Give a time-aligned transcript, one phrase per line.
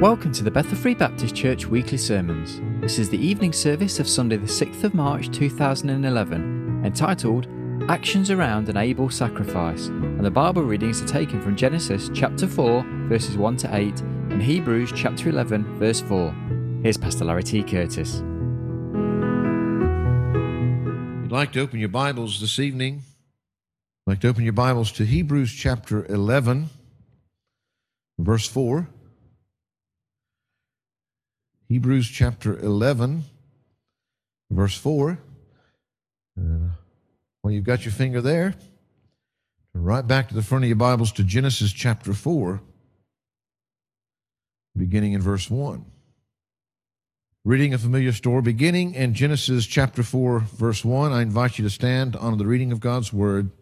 [0.00, 2.62] Welcome to the Bethel Free Baptist Church weekly sermons.
[2.80, 7.46] This is the evening service of Sunday, the 6th of March 2011, entitled
[7.86, 9.88] Actions Around an Able Sacrifice.
[9.88, 14.42] And the Bible readings are taken from Genesis chapter 4, verses 1 to 8, and
[14.42, 16.34] Hebrews chapter 11, verse 4.
[16.82, 17.62] Here's Pastor Larry T.
[17.62, 18.22] Curtis.
[21.20, 23.02] You'd like to open your Bibles this evening.
[24.06, 26.70] You'd like to open your Bibles to Hebrews chapter 11,
[28.18, 28.88] verse 4.
[31.70, 33.22] Hebrews chapter 11,
[34.50, 35.20] verse 4.
[36.34, 36.72] And
[37.44, 38.56] well, you've got your finger there.
[39.72, 42.60] Right back to the front of your Bibles to Genesis chapter 4,
[44.76, 45.84] beginning in verse 1.
[47.44, 51.12] Reading a familiar story, beginning in Genesis chapter 4, verse 1.
[51.12, 53.52] I invite you to stand on the reading of God's word.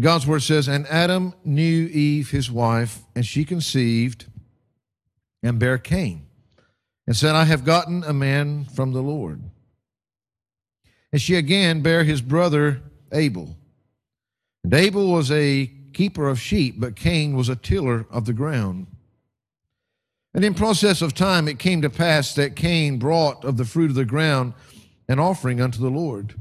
[0.00, 4.26] God's word says, And Adam knew Eve, his wife, and she conceived
[5.44, 6.27] and bare Cain
[7.08, 9.40] and said, I have gotten a man from the Lord.
[11.10, 13.56] And she again bare his brother Abel.
[14.62, 18.88] And Abel was a keeper of sheep, but Cain was a tiller of the ground.
[20.34, 23.88] And in process of time it came to pass that Cain brought of the fruit
[23.88, 24.52] of the ground
[25.08, 26.34] an offering unto the Lord.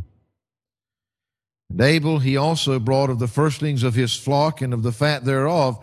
[1.69, 5.23] And Abel he also brought of the firstlings of his flock and of the fat
[5.23, 5.81] thereof.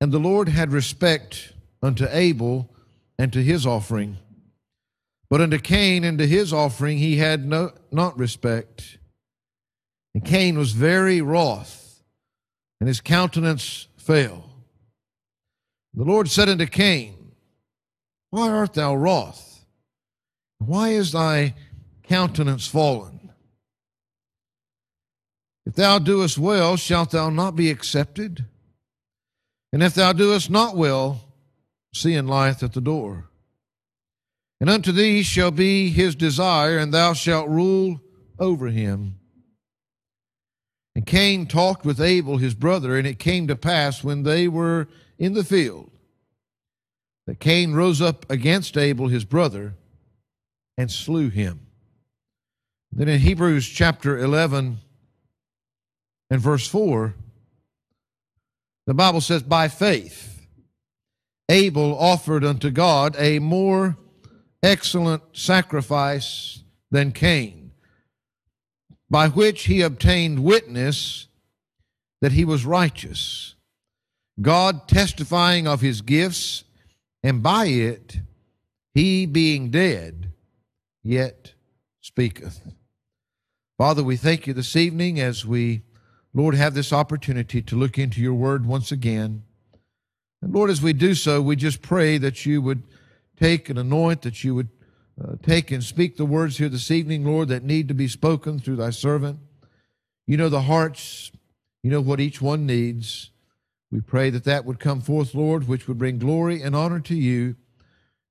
[0.00, 2.70] And the Lord had respect unto Abel
[3.18, 4.18] and to his offering.
[5.28, 8.98] But unto Cain and to his offering he had no, not respect.
[10.14, 12.02] And Cain was very wroth,
[12.80, 14.50] and his countenance fell.
[15.94, 17.32] The Lord said unto Cain,
[18.30, 19.64] Why art thou wroth?
[20.58, 21.54] Why is thy
[22.04, 23.30] countenance fallen?
[25.66, 28.44] If thou doest well, shalt thou not be accepted?
[29.72, 31.25] And if thou doest not well,
[31.96, 33.28] sin lieth at the door.
[34.60, 38.00] And unto thee shall be his desire, and thou shalt rule
[38.38, 39.18] over him.
[40.94, 44.88] And Cain talked with Abel his brother, and it came to pass when they were
[45.18, 45.90] in the field
[47.26, 49.74] that Cain rose up against Abel his brother
[50.78, 51.60] and slew him.
[52.92, 54.78] Then in Hebrews chapter 11
[56.30, 57.14] and verse 4,
[58.86, 60.35] the Bible says, By faith,
[61.48, 63.96] Abel offered unto God a more
[64.62, 67.72] excellent sacrifice than Cain,
[69.08, 71.28] by which he obtained witness
[72.20, 73.54] that he was righteous,
[74.40, 76.64] God testifying of his gifts,
[77.22, 78.20] and by it
[78.94, 80.32] he being dead
[81.02, 81.52] yet
[82.00, 82.60] speaketh.
[83.78, 85.82] Father, we thank you this evening as we,
[86.32, 89.42] Lord, have this opportunity to look into your word once again.
[90.46, 92.84] And Lord, as we do so, we just pray that you would
[93.36, 94.68] take and anoint, that you would
[95.20, 98.60] uh, take and speak the words here this evening, Lord, that need to be spoken
[98.60, 99.40] through thy servant.
[100.24, 101.32] You know the hearts,
[101.82, 103.30] you know what each one needs.
[103.90, 107.16] We pray that that would come forth, Lord, which would bring glory and honor to
[107.16, 107.56] you,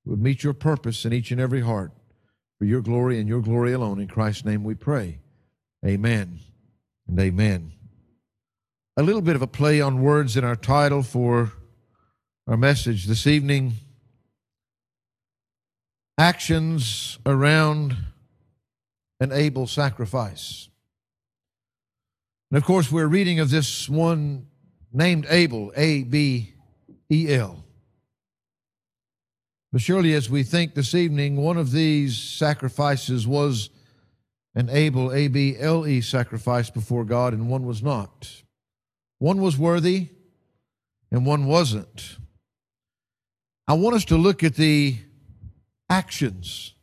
[0.05, 1.91] would meet your purpose in each and every heart
[2.57, 3.99] for your glory and your glory alone.
[3.99, 5.19] In Christ's name we pray.
[5.85, 6.39] Amen
[7.09, 7.73] and amen.
[8.95, 11.51] A little bit of a play on words in our title for
[12.47, 13.73] our message this evening
[16.19, 17.97] actions around
[19.19, 20.69] an able sacrifice.
[22.51, 24.45] And of course, we're reading of this one
[24.93, 26.53] named Abel, A B
[27.11, 27.63] E L.
[29.71, 33.71] But surely, as we think this evening, one of these sacrifices was
[34.53, 38.43] an Abel, A B L E sacrifice before God, and one was not.
[39.17, 40.09] One was worthy,
[41.11, 42.17] and one wasn't.
[43.67, 44.97] I want us to look at the
[45.89, 46.75] actions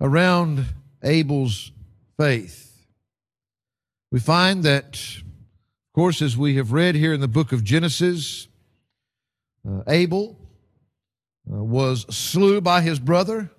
[0.00, 0.64] around
[1.02, 1.72] Abel's
[2.18, 2.86] faith.
[4.10, 8.48] We find that, of course, as we have read here in the book of Genesis,
[9.68, 10.38] uh, Abel
[11.52, 13.50] uh, was slew by his brother,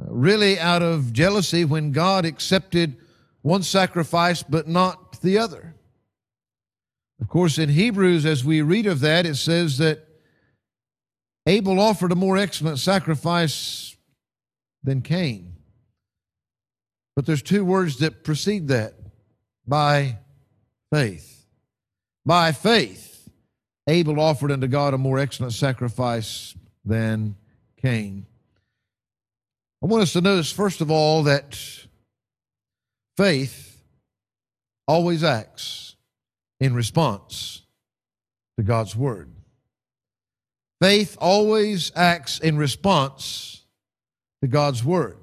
[0.00, 2.96] uh, really out of jealousy when God accepted
[3.42, 5.76] one sacrifice but not the other.
[7.20, 10.07] Of course, in Hebrews, as we read of that, it says that
[11.48, 13.96] Abel offered a more excellent sacrifice
[14.84, 15.54] than Cain.
[17.16, 18.92] But there's two words that precede that
[19.66, 20.18] by
[20.92, 21.46] faith.
[22.26, 23.30] By faith,
[23.88, 26.54] Abel offered unto God a more excellent sacrifice
[26.84, 27.34] than
[27.80, 28.26] Cain.
[29.82, 31.58] I want us to notice, first of all, that
[33.16, 33.82] faith
[34.86, 35.96] always acts
[36.60, 37.62] in response
[38.58, 39.30] to God's word.
[40.80, 43.62] Faith always acts in response
[44.42, 45.18] to God's word.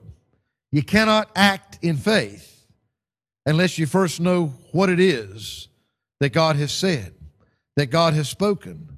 [0.72, 2.66] You cannot act in faith
[3.46, 5.70] unless you first know what it is
[6.20, 7.14] that God has said,
[7.78, 8.98] that God has spoken.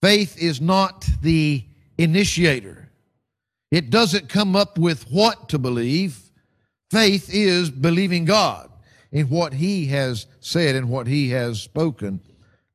[0.00, 1.64] Faith is not the
[1.98, 2.90] initiator.
[3.70, 6.18] It doesn't come up with what to believe.
[6.90, 8.70] Faith is believing God
[9.10, 12.20] in what He has said and what He has spoken.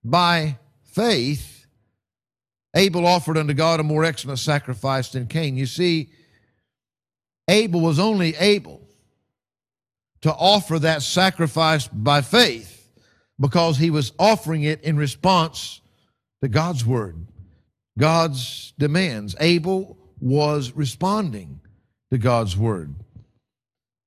[0.03, 1.56] By faith,
[2.77, 5.57] Abel offered unto God a more excellent sacrifice than Cain.
[5.57, 6.11] You see,
[7.47, 8.87] Abel was only able
[10.21, 12.87] to offer that sacrifice by faith
[13.39, 15.81] because he was offering it in response
[16.41, 17.25] to God's word,
[17.97, 19.35] God's demands.
[19.39, 21.59] Abel was responding
[22.11, 22.93] to God's word.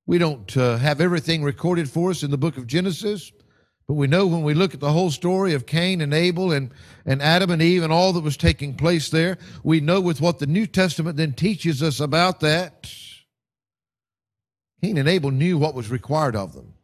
[0.07, 3.33] We don't uh, have everything recorded for us in the book of Genesis,
[3.91, 6.71] but we know when we look at the whole story of Cain and Abel and,
[7.05, 10.39] and Adam and Eve and all that was taking place there, we know with what
[10.39, 12.89] the New Testament then teaches us about that
[14.81, 16.75] Cain and Abel knew what was required of them.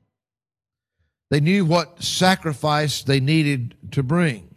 [1.31, 4.52] They knew what sacrifice they needed to bring.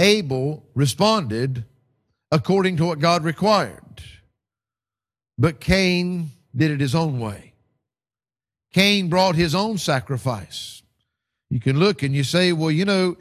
[0.00, 1.66] Abel responded
[2.32, 4.02] according to what God required,
[5.38, 7.52] but Cain did it his own way.
[8.72, 10.79] Cain brought his own sacrifice.
[11.50, 13.16] You can look and you say, well, you know,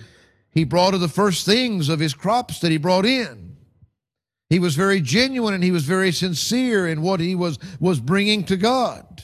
[0.52, 3.58] he brought of the first things of his crops that he brought in.
[4.50, 8.44] He was very genuine and he was very sincere in what he was, was bringing
[8.46, 9.22] to God.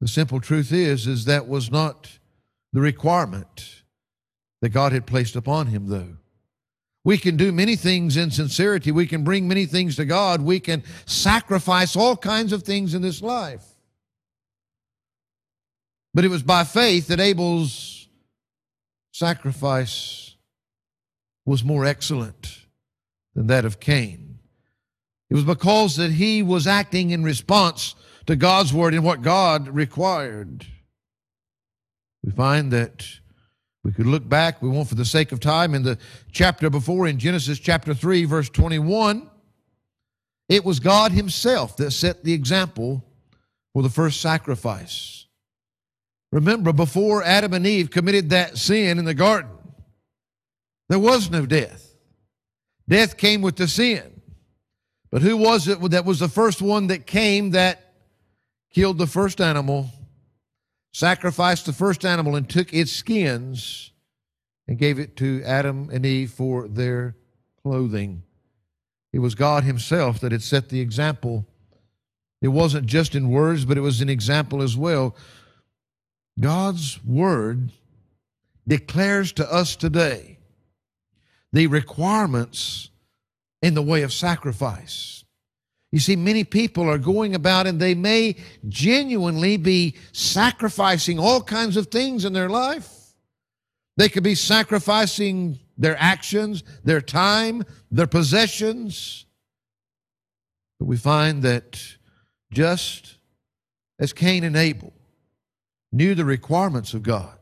[0.00, 2.18] The simple truth is, is that was not
[2.72, 3.82] the requirement
[4.62, 6.16] that God had placed upon him, though.
[7.04, 8.90] We can do many things in sincerity.
[8.90, 10.42] We can bring many things to God.
[10.42, 13.64] We can sacrifice all kinds of things in this life.
[16.16, 18.08] But it was by faith that Abel's
[19.12, 20.34] sacrifice
[21.44, 22.60] was more excellent
[23.34, 24.38] than that of Cain.
[25.28, 29.68] It was because that he was acting in response to God's word and what God
[29.68, 30.64] required.
[32.24, 33.06] We find that
[33.84, 35.98] we could look back, we won't for the sake of time, in the
[36.32, 39.28] chapter before, in Genesis chapter 3, verse 21.
[40.48, 43.04] It was God Himself that set the example
[43.74, 45.25] for the first sacrifice.
[46.32, 49.50] Remember, before Adam and Eve committed that sin in the garden,
[50.88, 51.94] there was no death.
[52.88, 54.20] Death came with the sin.
[55.10, 57.94] But who was it that was the first one that came that
[58.72, 59.90] killed the first animal,
[60.92, 63.92] sacrificed the first animal, and took its skins
[64.68, 67.16] and gave it to Adam and Eve for their
[67.62, 68.22] clothing?
[69.12, 71.46] It was God Himself that had set the example.
[72.42, 75.16] It wasn't just in words, but it was an example as well.
[76.38, 77.72] God's Word
[78.68, 80.38] declares to us today
[81.52, 82.90] the requirements
[83.62, 85.24] in the way of sacrifice.
[85.92, 88.36] You see, many people are going about and they may
[88.68, 93.14] genuinely be sacrificing all kinds of things in their life.
[93.96, 99.24] They could be sacrificing their actions, their time, their possessions.
[100.78, 101.80] But we find that
[102.52, 103.16] just
[103.98, 104.92] as Cain and Abel
[105.96, 107.38] knew the requirements of God,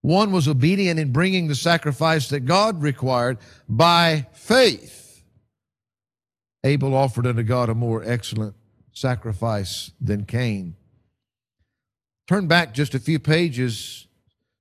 [0.00, 5.22] one was obedient in bringing the sacrifice that God required by faith.
[6.62, 8.54] Abel offered unto God a more excellent
[8.92, 10.76] sacrifice than Cain.
[12.26, 14.06] Turn back just a few pages,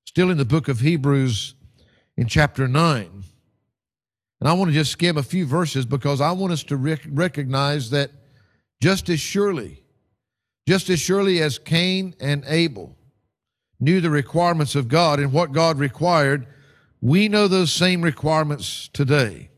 [0.05, 1.55] still in the book of Hebrews
[2.17, 3.23] in chapter 9.
[4.39, 7.07] And I want to just skim a few verses because I want us to rec-
[7.07, 8.11] recognize that
[8.81, 9.82] just as surely,
[10.67, 12.95] just as surely as Cain and Abel,
[13.79, 16.47] knew the requirements of God and what God required,
[17.01, 19.49] we know those same requirements today.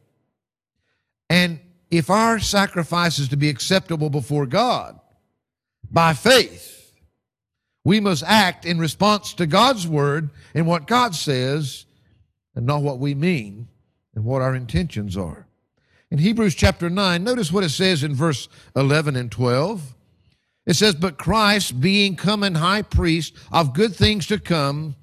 [1.29, 1.59] And
[1.91, 4.99] if our sacrifice is to be acceptable before God
[5.91, 6.93] by faith,
[7.83, 11.85] we must act in response to God's word and what God says
[12.55, 13.67] and not what we mean
[14.15, 15.45] and what our intentions are.
[16.09, 19.93] In Hebrews chapter 9, notice what it says in verse 11 and 12.
[20.65, 24.95] It says, But Christ, being come and high priest of good things to come,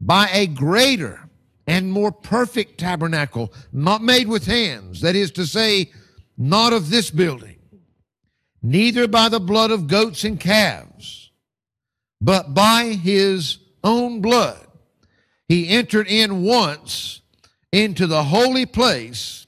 [0.00, 1.28] by a greater
[1.66, 5.90] and more perfect tabernacle, not made with hands, that is to say,
[6.36, 7.58] not of this building,
[8.62, 11.30] neither by the blood of goats and calves,
[12.20, 14.66] but by his own blood,
[15.48, 17.20] he entered in once
[17.72, 19.46] into the holy place,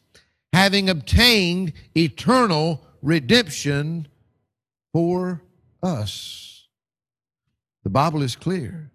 [0.52, 4.08] having obtained eternal redemption
[4.92, 5.42] for
[5.82, 6.66] us.
[7.84, 8.90] The Bible is clear.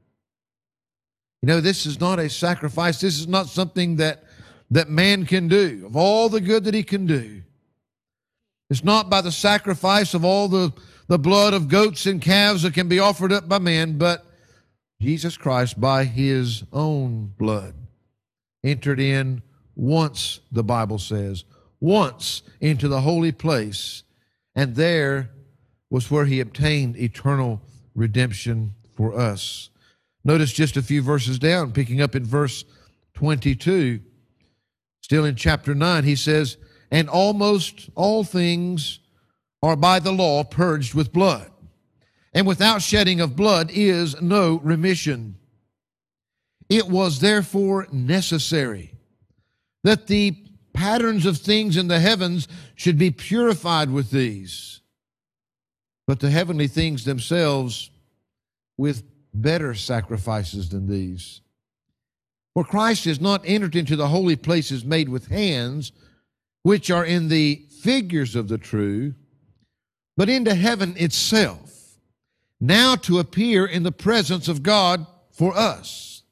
[1.42, 3.00] You know, this is not a sacrifice.
[3.02, 4.24] This is not something that
[4.72, 7.44] that man can do, of all the good that he can do.
[8.70, 10.72] It's not by the sacrifice of all the,
[11.08, 14.26] the blood of goats and calves that can be offered up by man, but
[15.02, 17.76] Jesus Christ, by his own blood,
[18.64, 19.42] entered in
[19.76, 21.44] once, the Bible says,
[21.82, 24.04] once into the holy place,
[24.56, 25.32] and there
[25.92, 27.62] was where he obtained eternal
[27.94, 29.70] redemption for us.
[30.24, 32.64] Notice just a few verses down, picking up in verse
[33.16, 34.00] 22,
[35.02, 36.58] still in chapter 9, he says,
[36.90, 39.00] And almost all things
[39.62, 41.52] are by the law purged with blood,
[42.34, 45.36] and without shedding of blood is no remission.
[46.70, 48.94] It was therefore necessary
[49.84, 50.38] that the
[50.74, 54.81] patterns of things in the heavens should be purified with these,
[56.12, 57.90] but the heavenly things themselves
[58.76, 59.02] with
[59.34, 61.40] better sacrifices than these.
[62.54, 65.94] For Christ has not entered into the holy places made with hands,
[66.64, 69.14] which are in the figures of the true,
[70.18, 71.98] but into heaven itself,
[72.60, 76.24] now to appear in the presence of God for us.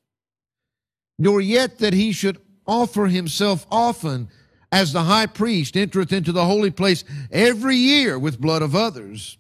[1.18, 4.28] Nor yet that he should offer himself often
[4.74, 9.38] as the high priest entereth into the holy place every year with blood of others.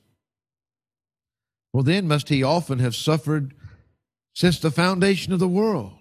[1.73, 3.53] Well, then must he often have suffered
[4.33, 5.93] since the foundation of the world.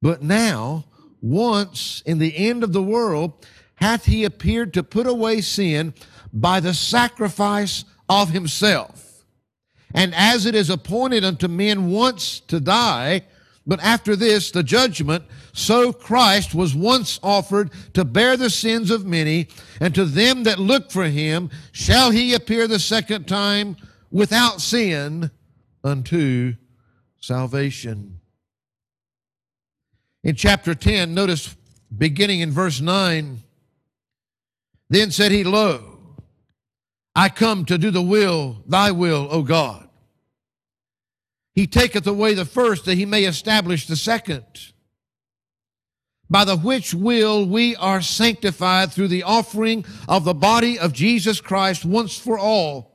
[0.00, 0.84] But now,
[1.20, 5.94] once in the end of the world, hath he appeared to put away sin
[6.32, 9.24] by the sacrifice of himself.
[9.94, 13.22] And as it is appointed unto men once to die,
[13.66, 19.06] but after this the judgment, so Christ was once offered to bear the sins of
[19.06, 19.48] many,
[19.80, 23.76] and to them that look for him shall he appear the second time
[24.12, 25.30] without sin
[25.82, 26.54] unto
[27.18, 28.20] salvation.
[30.22, 31.56] In chapter 10, notice
[31.96, 33.40] beginning in verse 9,
[34.88, 35.98] then said he, Lo,
[37.16, 39.88] I come to do the will, thy will, O God.
[41.54, 44.44] He taketh away the first that he may establish the second.
[46.30, 51.42] By the which will we are sanctified through the offering of the body of Jesus
[51.42, 52.91] Christ once for all.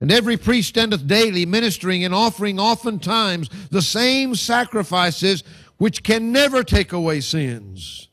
[0.00, 5.42] And every priest standeth daily ministering and offering oftentimes the same sacrifices
[5.78, 8.08] which can never take away sins.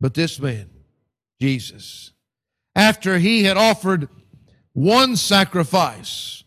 [0.00, 0.70] But this man,
[1.40, 2.12] Jesus,
[2.74, 4.08] after he had offered
[4.72, 6.44] one sacrifice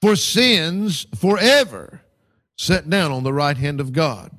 [0.00, 2.02] for sins forever,
[2.56, 4.32] sat down on the right hand of God.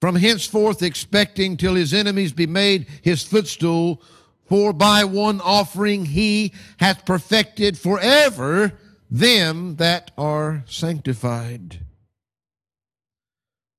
[0.00, 4.02] From henceforth expecting till his enemies be made his footstool,
[4.46, 8.72] for by one offering he hath perfected forever
[9.10, 11.80] them that are sanctified.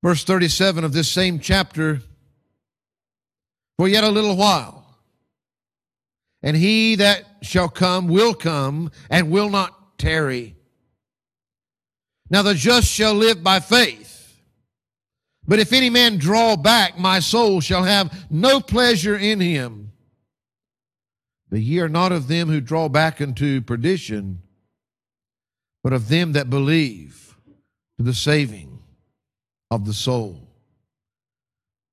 [0.02, 2.00] Verse 37 of this same chapter
[3.76, 4.86] For yet a little while,
[6.42, 10.56] and he that shall come will come and will not tarry.
[12.30, 14.40] Now the just shall live by faith.
[15.48, 19.92] But if any man draw back, my soul shall have no pleasure in him.
[21.50, 24.42] But ye are not of them who draw back unto perdition,
[25.82, 27.36] but of them that believe
[27.98, 28.80] to the saving
[29.70, 30.48] of the soul.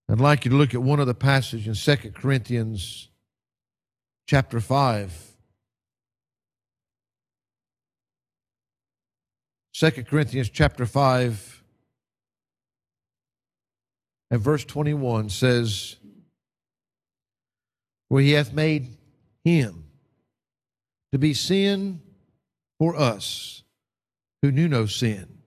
[0.10, 3.10] I'd like you to look at one of the passages in 2 Corinthians
[4.28, 5.32] chapter 5.
[9.74, 11.64] 2 Corinthians chapter 5
[14.30, 15.96] and verse 21 says,
[18.08, 18.98] Where he hath made
[19.44, 19.86] him
[21.12, 22.02] to be sin
[22.80, 23.64] for us
[24.42, 25.40] who knew no sin,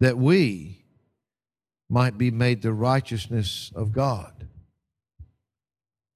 [0.00, 0.84] that we
[1.88, 4.48] might be made the righteousness of God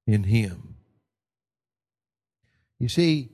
[0.06, 0.76] in him.
[2.80, 3.28] You see,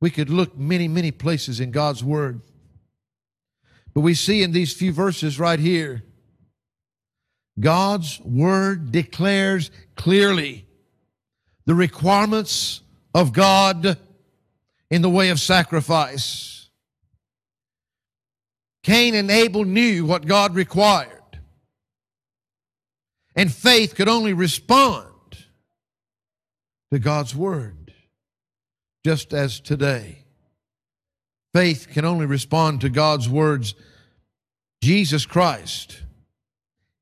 [0.00, 2.42] we could look many, many places in God's Word,
[3.94, 6.02] but we see in these few verses right here,
[7.58, 10.66] God's Word declares clearly
[11.64, 12.82] the requirements
[13.14, 13.98] of God
[14.90, 16.68] in the way of sacrifice.
[18.82, 21.08] Cain and Abel knew what God required.
[23.34, 25.08] And faith could only respond
[26.90, 27.94] to God's word,
[29.02, 30.24] just as today.
[31.54, 33.74] Faith can only respond to God's words.
[34.82, 36.02] Jesus Christ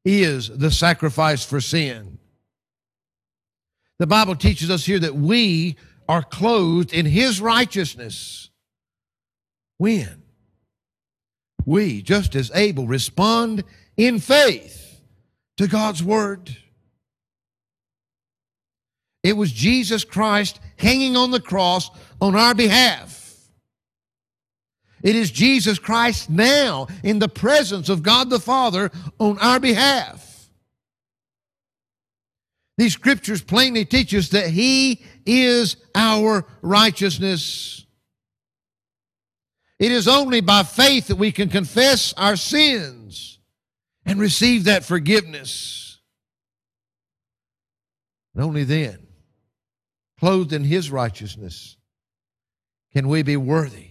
[0.04, 2.19] is the sacrifice for sin.
[4.00, 5.76] The Bible teaches us here that we
[6.08, 8.48] are clothed in His righteousness.
[9.76, 10.22] When?
[11.66, 13.62] We, just as Abel, respond
[13.98, 15.02] in faith
[15.58, 16.56] to God's Word.
[19.22, 21.90] It was Jesus Christ hanging on the cross
[22.22, 23.50] on our behalf.
[25.02, 30.29] It is Jesus Christ now in the presence of God the Father on our behalf.
[32.80, 37.84] These scriptures plainly teach us that He is our righteousness.
[39.78, 43.38] It is only by faith that we can confess our sins
[44.06, 45.98] and receive that forgiveness.
[48.34, 49.06] And only then,
[50.18, 51.76] clothed in His righteousness,
[52.94, 53.90] can we be worthy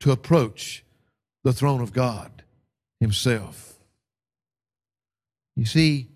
[0.00, 0.84] to approach
[1.44, 2.42] the throne of God
[3.00, 3.72] Himself.
[5.56, 6.10] You see,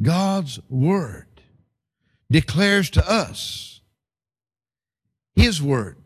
[0.00, 1.42] God's Word
[2.30, 3.80] declares to us
[5.34, 5.96] His Word,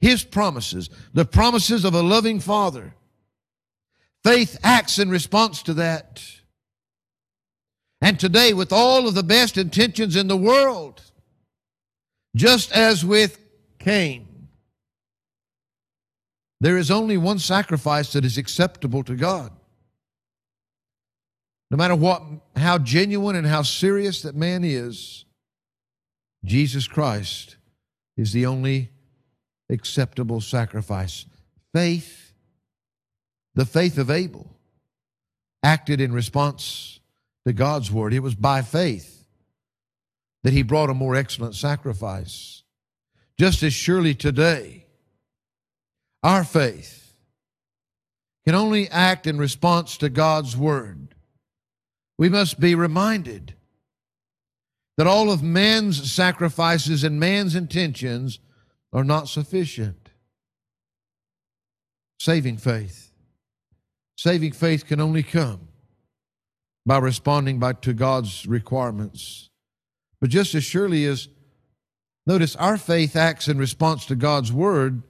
[0.00, 2.94] His promises, the promises of a loving Father.
[4.24, 6.22] Faith acts in response to that.
[8.00, 11.02] And today, with all of the best intentions in the world,
[12.36, 13.38] just as with
[13.78, 14.48] Cain,
[16.60, 19.52] there is only one sacrifice that is acceptable to God.
[21.70, 22.22] No matter what,
[22.56, 25.24] how genuine and how serious that man is,
[26.44, 27.56] Jesus Christ
[28.16, 28.90] is the only
[29.68, 31.26] acceptable sacrifice.
[31.74, 32.32] Faith,
[33.54, 34.48] the faith of Abel,
[35.62, 37.00] acted in response
[37.46, 38.14] to God's word.
[38.14, 39.26] It was by faith
[40.44, 42.62] that he brought a more excellent sacrifice.
[43.38, 44.86] Just as surely today,
[46.22, 47.12] our faith
[48.46, 51.14] can only act in response to God's word.
[52.18, 53.54] We must be reminded
[54.96, 58.40] that all of man's sacrifices and man's intentions
[58.92, 60.10] are not sufficient.
[62.18, 63.12] Saving faith.
[64.16, 65.68] Saving faith can only come
[66.84, 69.50] by responding by, to God's requirements.
[70.20, 71.28] But just as surely as,
[72.26, 75.04] notice, our faith acts in response to God's word,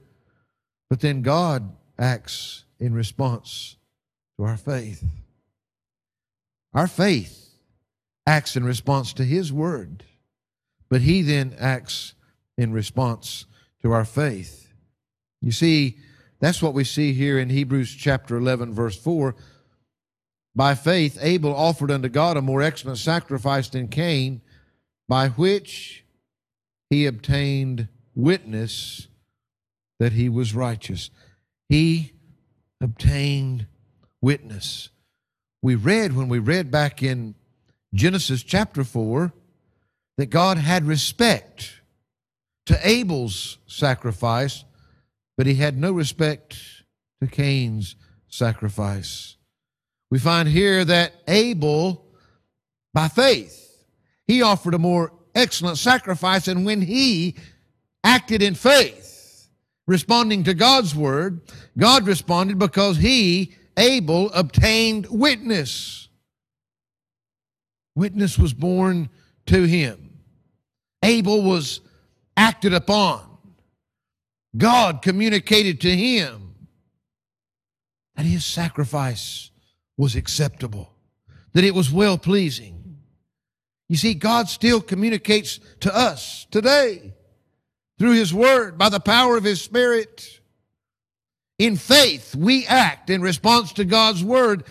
[0.89, 3.77] but then God acts in response
[4.37, 5.03] to our faith.
[6.73, 7.49] Our faith
[8.25, 10.03] acts in response to His word,
[10.89, 12.13] but He then acts
[12.57, 13.45] in response
[13.81, 14.71] to our faith.
[15.41, 15.97] You see,
[16.39, 19.35] that's what we see here in Hebrews chapter 11, verse 4.
[20.55, 24.41] By faith, Abel offered unto God a more excellent sacrifice than Cain,
[25.07, 26.03] by which
[26.89, 29.07] he obtained witness
[29.99, 31.09] that he was righteous.
[31.67, 32.13] He
[32.81, 33.67] obtained
[34.21, 34.89] witness.
[35.61, 37.35] We read when we read back in
[37.93, 39.33] Genesis chapter 4
[40.17, 41.81] that God had respect
[42.67, 44.63] to Abel's sacrifice,
[45.37, 46.57] but he had no respect
[47.21, 47.95] to Cain's
[48.27, 49.35] sacrifice.
[50.11, 52.05] We find here that Abel,
[52.93, 53.85] by faith,
[54.27, 57.35] he offered a more excellent sacrifice, and when he
[58.03, 59.49] acted in faith,
[59.87, 61.41] responding to God's word,
[61.77, 66.09] God responded because he, Abel, obtained witness.
[67.95, 69.09] Witness was borne
[69.47, 70.19] to him.
[71.03, 71.81] Abel was
[72.37, 73.25] acted upon.
[74.55, 76.53] God communicated to him
[78.15, 79.49] that his sacrifice
[79.97, 80.93] was acceptable,
[81.53, 82.79] that it was well pleasing.
[83.89, 87.13] You see, God still communicates to us today
[87.97, 90.38] through His Word, by the power of His Spirit.
[91.59, 94.63] In faith, we act in response to God's Word,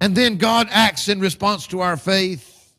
[0.00, 2.74] and then God acts in response to our faith.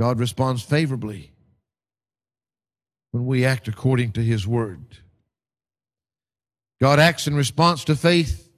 [0.00, 1.32] God responds favorably
[3.10, 4.98] when we act according to His Word.
[6.80, 8.48] God acts in response to faith,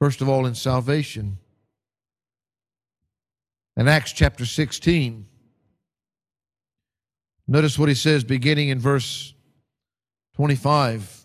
[0.00, 1.38] first of all, in salvation.
[3.76, 5.26] In Acts chapter 16,
[7.48, 9.34] Notice what he says beginning in verse
[10.36, 11.21] 25.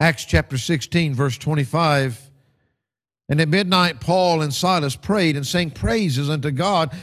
[0.00, 2.30] Acts chapter 16, verse 25.
[3.28, 6.94] And at midnight, Paul and Silas prayed and sang praises unto God,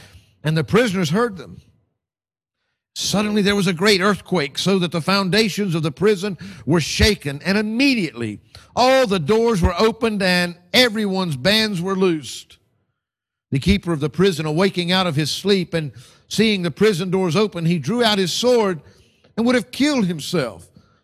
[0.42, 1.60] and the prisoners heard them.
[2.94, 7.42] Suddenly there was a great earthquake, so that the foundations of the prison were shaken,
[7.44, 8.40] and immediately
[8.74, 12.56] all the doors were opened and everyone's bands were loosed.
[13.50, 15.92] The keeper of the prison, awaking out of his sleep and
[16.28, 18.80] seeing the prison doors open, he drew out his sword
[19.36, 20.70] and would have killed himself,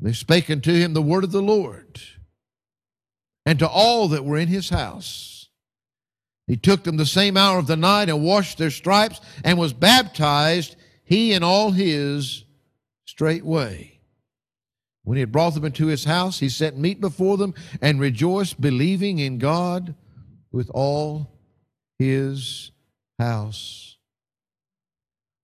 [0.00, 2.00] They spake unto him the word of the Lord,
[3.44, 5.48] and to all that were in his house.
[6.46, 9.72] He took them the same hour of the night and washed their stripes, and was
[9.72, 12.44] baptized, he and all his,
[13.04, 14.00] straightway.
[15.02, 18.60] When he had brought them into his house, he set meat before them and rejoiced,
[18.60, 19.94] believing in God
[20.52, 21.38] with all
[21.98, 22.70] his
[23.18, 23.96] house.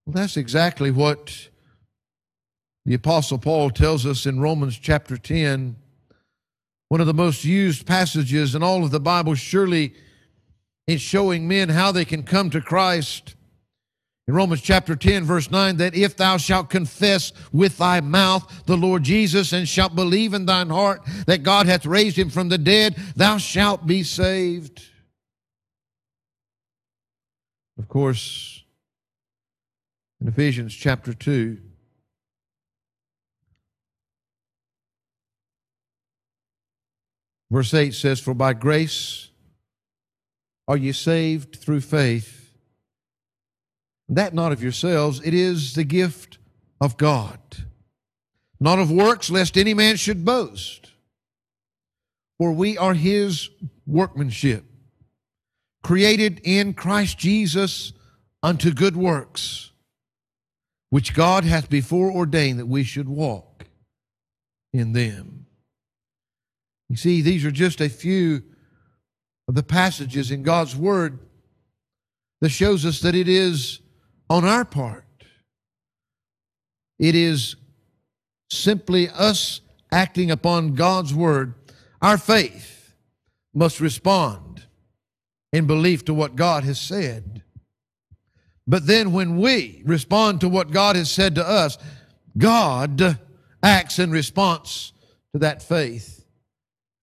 [0.05, 1.49] Well, that's exactly what
[2.87, 5.75] the Apostle Paul tells us in Romans chapter 10,
[6.89, 9.93] one of the most used passages in all of the Bible, surely
[10.87, 13.35] in showing men how they can come to Christ
[14.29, 18.77] in Romans chapter 10, verse 9, that if thou shalt confess with thy mouth the
[18.77, 22.59] Lord Jesus and shalt believe in thine heart that God hath raised him from the
[22.59, 24.81] dead, thou shalt be saved.
[27.79, 28.63] Of course,
[30.21, 31.59] in Ephesians chapter 2,
[37.51, 39.31] verse 8 says, For by grace
[40.69, 42.47] are ye saved through faith
[44.09, 46.39] that not of yourselves, it is the gift
[46.81, 47.39] of God.
[48.61, 50.93] Not of works, lest any man should boast.
[52.39, 53.51] For we are his
[53.87, 54.65] workmanship,
[55.83, 57.93] created in Christ Jesus
[58.43, 59.73] unto good works,
[60.91, 63.67] which God hath before ordained that we should walk
[64.73, 65.46] in them.
[66.89, 68.43] You see, these are just a few
[69.49, 71.19] of the passages in God's Word
[72.41, 73.81] that shows us that it is
[74.29, 75.05] on our part.
[76.99, 77.57] It is
[78.51, 81.55] simply us acting upon God's word.
[82.01, 82.95] Our faith
[83.55, 84.65] must respond
[85.53, 87.43] in belief to what God has said.
[88.67, 91.79] But then when we respond to what God has said to us,
[92.37, 93.19] God
[93.63, 94.93] acts in response
[95.33, 96.16] to that faith.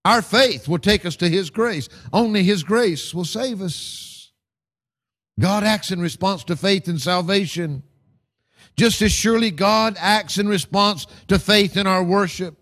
[0.06, 1.88] Our faith will take us to His grace.
[2.12, 4.32] Only His grace will save us.
[5.40, 7.84] God acts in response to faith and salvation.
[8.76, 12.58] Just as surely God acts in response to faith in our worship.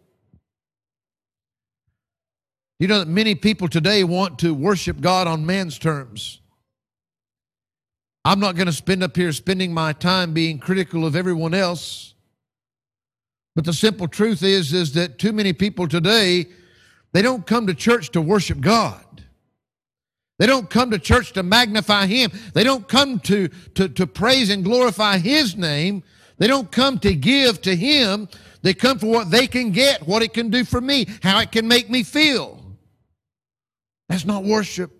[2.79, 6.41] You know that many people today want to worship God on man's terms.
[8.23, 12.13] I'm not going to spend up here spending my time being critical of everyone else.
[13.55, 16.47] But the simple truth is, is that too many people today,
[17.13, 19.05] they don't come to church to worship God.
[20.39, 22.31] They don't come to church to magnify Him.
[22.53, 26.03] They don't come to, to, to praise and glorify His name.
[26.39, 28.27] They don't come to give to Him.
[28.63, 31.51] They come for what they can get, what it can do for me, how it
[31.51, 32.59] can make me feel.
[34.09, 34.91] That's not worship.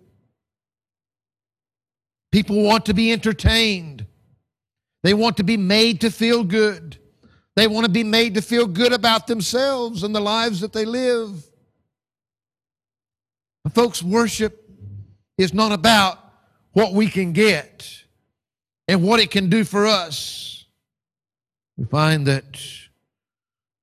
[2.30, 4.06] People want to be entertained.
[5.02, 6.98] They want to be made to feel good.
[7.56, 10.84] They want to be made to feel good about themselves and the lives that they
[10.84, 11.44] live.
[13.70, 14.68] Folks, worship
[15.38, 16.18] is not about
[16.72, 18.02] what we can get
[18.88, 20.64] and what it can do for us.
[21.76, 22.60] We find that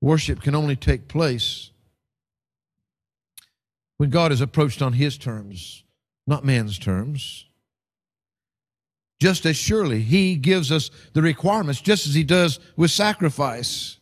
[0.01, 1.71] worship can only take place
[3.97, 5.83] when God is approached on His terms,
[6.27, 7.45] not man's terms.
[9.19, 13.97] Just as surely He gives us the requirements, just as He does with sacrifice.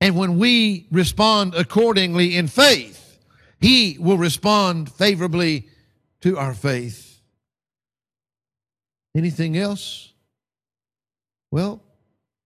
[0.00, 2.99] And when we respond accordingly in faith,
[3.60, 5.68] He will respond favorably
[6.22, 7.20] to our faith.
[9.14, 10.12] Anything else?
[11.50, 11.82] Well,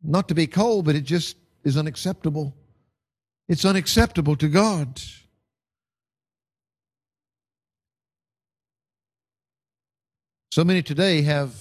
[0.02, 2.54] not to be cold, but it just is unacceptable.
[3.48, 5.00] It's unacceptable to God.
[10.50, 11.54] So many today have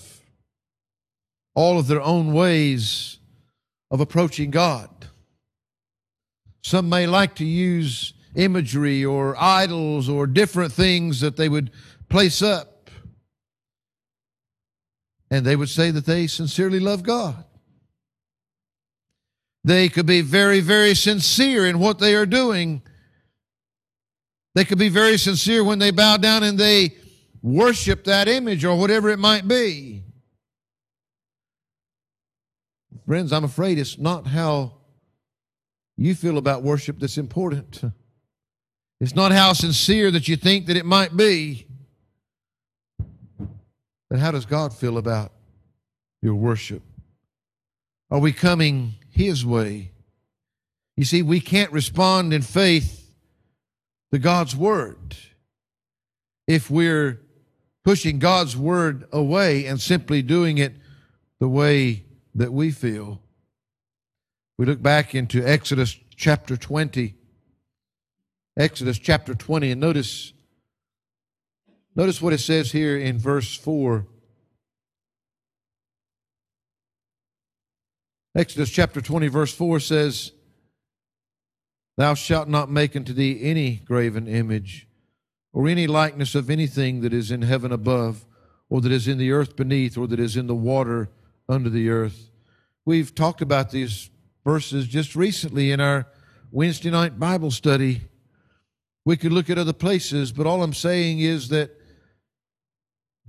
[1.55, 3.17] all of their own ways
[3.91, 4.89] of approaching God.
[6.63, 11.71] Some may like to use imagery or idols or different things that they would
[12.09, 12.89] place up.
[15.29, 17.43] And they would say that they sincerely love God.
[19.63, 22.81] They could be very, very sincere in what they are doing.
[24.55, 26.97] They could be very sincere when they bow down and they
[27.41, 30.03] worship that image or whatever it might be.
[33.05, 34.75] Friends, I'm afraid it's not how
[35.97, 37.83] you feel about worship that's important.
[39.03, 41.67] It's not how sincere that you think that it might be.
[44.09, 45.33] But how does God feel about
[46.21, 46.81] your worship?
[48.09, 49.91] Are we coming His way?
[50.95, 53.13] You see, we can't respond in faith
[54.13, 55.17] to God's word
[56.47, 57.19] if we're
[57.83, 60.75] pushing God's word away and simply doing it
[61.41, 63.19] the way that we feel.
[64.57, 67.15] We look back into Exodus chapter 20.
[68.55, 70.33] Exodus chapter 20, and notice,
[71.95, 74.05] notice what it says here in verse 4.
[78.35, 80.33] Exodus chapter 20, verse 4 says,
[81.97, 84.87] Thou shalt not make unto thee any graven image,
[85.51, 88.25] or any likeness of anything that is in heaven above,
[88.69, 91.09] or that is in the earth beneath, or that is in the water
[91.49, 92.29] under the earth.
[92.85, 94.11] We've talked about these
[94.43, 96.07] verses just recently in our
[96.51, 98.01] Wednesday night Bible study.
[99.05, 101.71] We could look at other places, but all I'm saying is that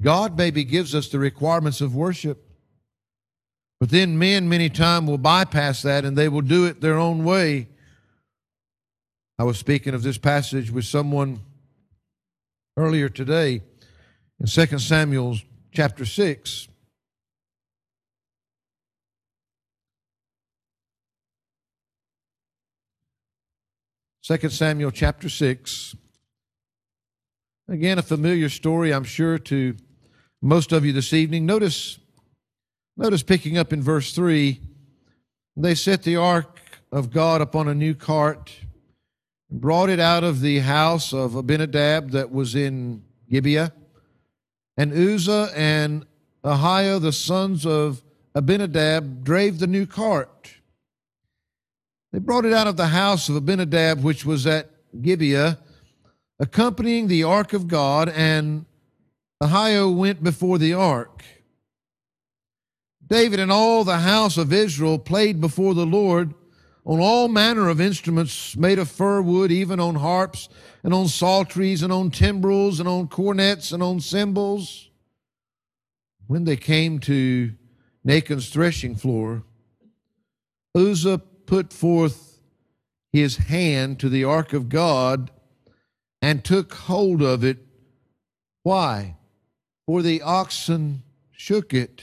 [0.01, 2.45] God maybe gives us the requirements of worship,
[3.81, 7.25] but then men many times will bypass that and they will do it their own
[7.25, 7.69] way.
[9.39, 11.41] I was speaking of this passage with someone
[12.77, 13.63] earlier today
[14.39, 15.39] in 2 Samuel
[15.73, 16.69] chapter 6.
[24.25, 25.97] Second Samuel chapter 6.
[27.69, 29.77] Again, a familiar story, I'm sure, to
[30.41, 31.45] most of you this evening.
[31.45, 31.99] Notice,
[32.97, 34.59] notice picking up in verse 3,
[35.59, 36.59] they set the ark
[36.91, 38.51] of God upon a new cart
[39.51, 43.75] and brought it out of the house of Abinadab that was in Gibeah.
[44.79, 46.07] And Uzzah and
[46.43, 48.03] Ahio, the sons of
[48.35, 50.55] Abinadab, drave the new cart.
[52.15, 54.71] They brought it out of the house of Abinadab, which was at
[55.03, 55.59] Gibeah,
[56.39, 58.67] accompanying the ark of God, and
[59.43, 61.25] Ahio went before the ark.
[63.05, 66.35] David and all the house of Israel played before the Lord
[66.85, 70.49] on all manner of instruments made of fir wood, even on harps
[70.85, 74.89] and on psalteries and on timbrels and on cornets and on cymbals.
[76.29, 77.55] When they came to
[78.07, 79.43] Nachon's threshing floor,
[80.77, 82.41] Uzzah put forth
[83.13, 85.31] his hand to the ark of God
[86.21, 87.59] and took hold of it.
[88.63, 89.17] Why?
[89.87, 92.03] For the oxen shook it.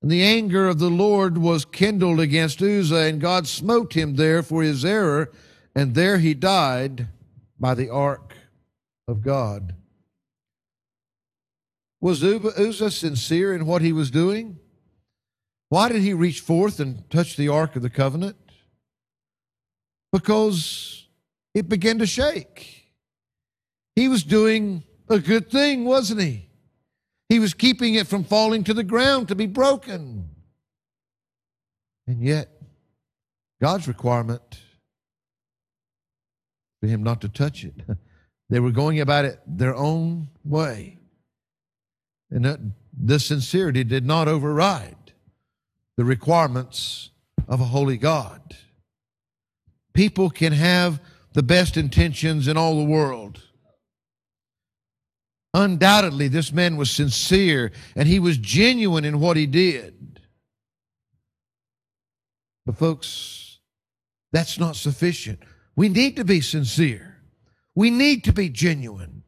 [0.00, 4.42] And the anger of the Lord was kindled against Uzzah, and God smote him there
[4.42, 5.32] for his error,
[5.74, 7.08] and there he died
[7.58, 8.34] by the ark
[9.08, 9.74] of God.
[12.00, 14.58] Was Uzzah sincere in what he was doing?
[15.68, 18.36] Why did he reach forth and touch the ark of the covenant?
[20.12, 21.06] Because
[21.54, 22.92] it began to shake.
[23.96, 26.48] He was doing a good thing, wasn't he?
[27.28, 30.28] He was keeping it from falling to the ground to be broken.
[32.06, 32.48] And yet,
[33.60, 34.60] God's requirement
[36.80, 37.74] for him not to touch it.
[38.48, 41.00] They were going about it their own way.
[42.30, 42.60] And that,
[42.96, 45.05] the sincerity did not override
[45.96, 47.10] the requirements
[47.48, 48.56] of a holy God.
[49.94, 51.00] People can have
[51.32, 53.42] the best intentions in all the world.
[55.54, 60.20] Undoubtedly, this man was sincere and he was genuine in what he did.
[62.66, 63.58] But, folks,
[64.32, 65.38] that's not sufficient.
[65.76, 67.22] We need to be sincere,
[67.74, 69.22] we need to be genuine,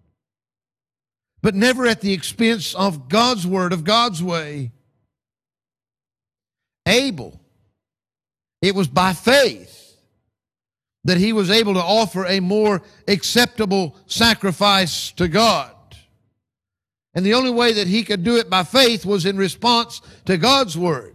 [1.40, 4.72] but never at the expense of God's word, of God's way.
[6.88, 7.40] Abel,
[8.60, 9.96] it was by faith
[11.04, 15.72] that he was able to offer a more acceptable sacrifice to God.
[17.14, 20.36] And the only way that he could do it by faith was in response to
[20.36, 21.14] God's word.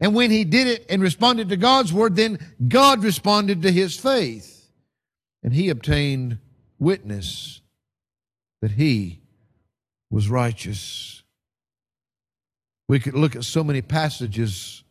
[0.00, 3.96] And when he did it and responded to God's word, then God responded to his
[3.96, 4.68] faith.
[5.42, 6.38] And he obtained
[6.78, 7.60] witness
[8.60, 9.20] that he
[10.10, 11.21] was righteous.
[12.92, 14.84] We could look at so many passages.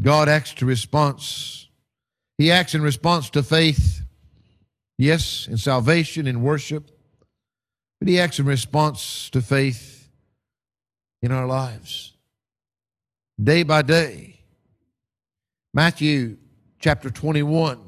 [0.00, 1.68] God acts to response.
[2.38, 4.00] He acts in response to faith.
[4.96, 6.90] Yes, in salvation, in worship.
[8.00, 10.08] But he acts in response to faith
[11.20, 12.14] in our lives,
[13.38, 14.40] day by day.
[15.74, 16.38] Matthew
[16.80, 17.78] chapter 21.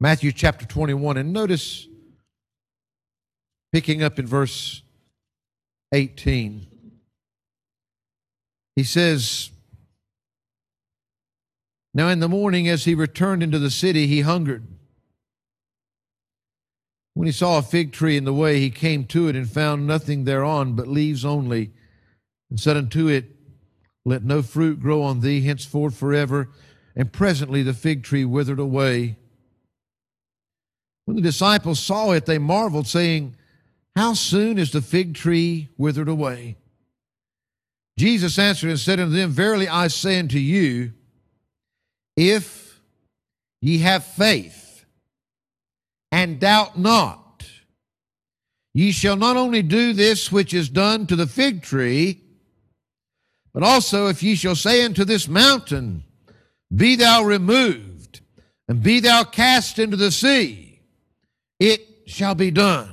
[0.00, 1.86] Matthew chapter 21, and notice
[3.72, 4.82] picking up in verse
[5.92, 6.66] 18,
[8.76, 9.50] he says,
[11.96, 14.66] now in the morning, as he returned into the city, he hungered.
[17.14, 19.86] When he saw a fig tree in the way, he came to it and found
[19.86, 21.70] nothing thereon but leaves only,
[22.50, 23.34] and said unto it,
[24.04, 26.50] Let no fruit grow on thee henceforth forever.
[26.94, 29.16] And presently the fig tree withered away.
[31.06, 33.36] When the disciples saw it, they marveled, saying,
[33.96, 36.58] How soon is the fig tree withered away?
[37.98, 40.92] Jesus answered and said unto them, Verily I say unto you,
[42.14, 42.78] if
[43.62, 44.84] ye have faith
[46.12, 47.48] and doubt not,
[48.74, 52.22] ye shall not only do this which is done to the fig tree,
[53.54, 56.04] but also if ye shall say unto this mountain,
[56.74, 58.20] Be thou removed,
[58.68, 60.82] and be thou cast into the sea,
[61.58, 62.92] it shall be done.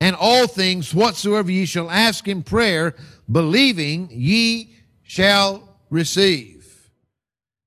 [0.00, 2.94] And all things whatsoever ye shall ask in prayer,
[3.30, 6.90] believing, ye shall receive.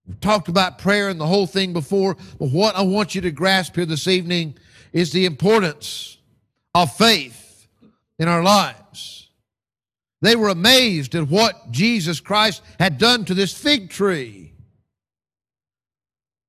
[0.07, 3.31] We've talked about prayer and the whole thing before, but what I want you to
[3.31, 4.55] grasp here this evening
[4.91, 6.17] is the importance
[6.73, 7.67] of faith
[8.17, 9.29] in our lives.
[10.21, 14.53] They were amazed at what Jesus Christ had done to this fig tree.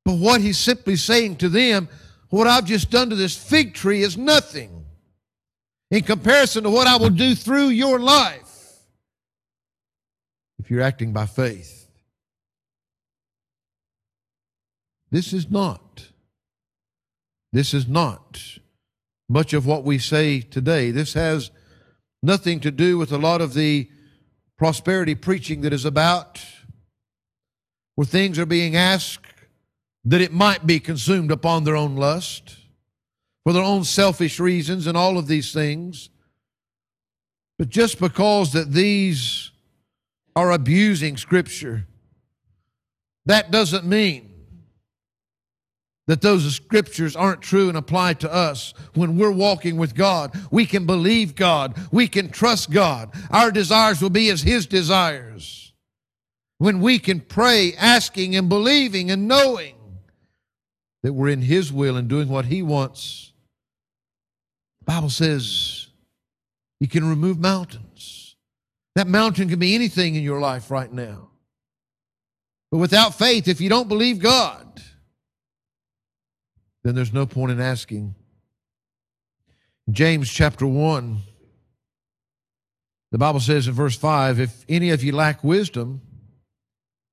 [0.04, 1.88] But what he's simply saying to them,
[2.30, 4.86] what I've just done to this fig tree is nothing
[5.90, 8.78] in comparison to what I will do through your life
[10.58, 11.88] if you're acting by faith.
[15.10, 16.08] This is not.
[17.52, 18.40] This is not
[19.28, 20.90] much of what we say today.
[20.90, 21.50] This has
[22.22, 23.88] nothing to do with a lot of the
[24.58, 26.44] prosperity preaching that is about,
[27.94, 29.26] where things are being asked
[30.04, 32.56] that it might be consumed upon their own lust,
[33.44, 36.10] for their own selfish reasons, and all of these things.
[37.58, 39.50] But just because that these
[40.36, 41.86] are abusing Scripture,
[43.26, 44.30] that doesn't mean
[46.10, 50.36] that those scriptures aren't true and apply to us when we're walking with God.
[50.50, 51.78] We can believe God.
[51.92, 53.12] We can trust God.
[53.30, 55.72] Our desires will be as His desires.
[56.58, 59.76] When we can pray, asking and believing and knowing
[61.04, 63.29] that we're in His will and doing what He wants.
[64.90, 65.86] Bible says
[66.80, 68.34] you can remove mountains.
[68.96, 71.30] That mountain can be anything in your life right now.
[72.72, 74.82] But without faith, if you don't believe God,
[76.82, 78.16] then there's no point in asking.
[79.88, 81.18] James chapter 1,
[83.12, 86.00] the Bible says in verse 5 If any of you lack wisdom,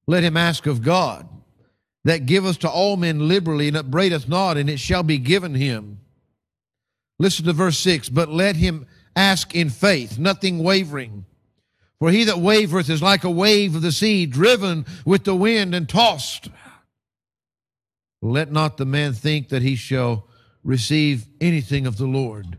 [0.07, 1.29] let him ask of God,
[2.05, 5.99] that giveth to all men liberally and upbraideth not, and it shall be given him.
[7.19, 11.25] Listen to verse 6 But let him ask in faith, nothing wavering.
[11.99, 15.73] For he that wavereth is like a wave of the sea, driven with the wind
[15.73, 16.49] and tossed.
[18.21, 20.27] Let not the man think that he shall
[20.63, 22.57] receive anything of the Lord.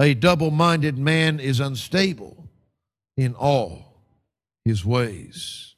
[0.00, 2.48] A double minded man is unstable
[3.16, 4.00] in all
[4.64, 5.74] his ways.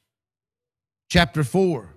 [1.09, 1.95] Chapter 4,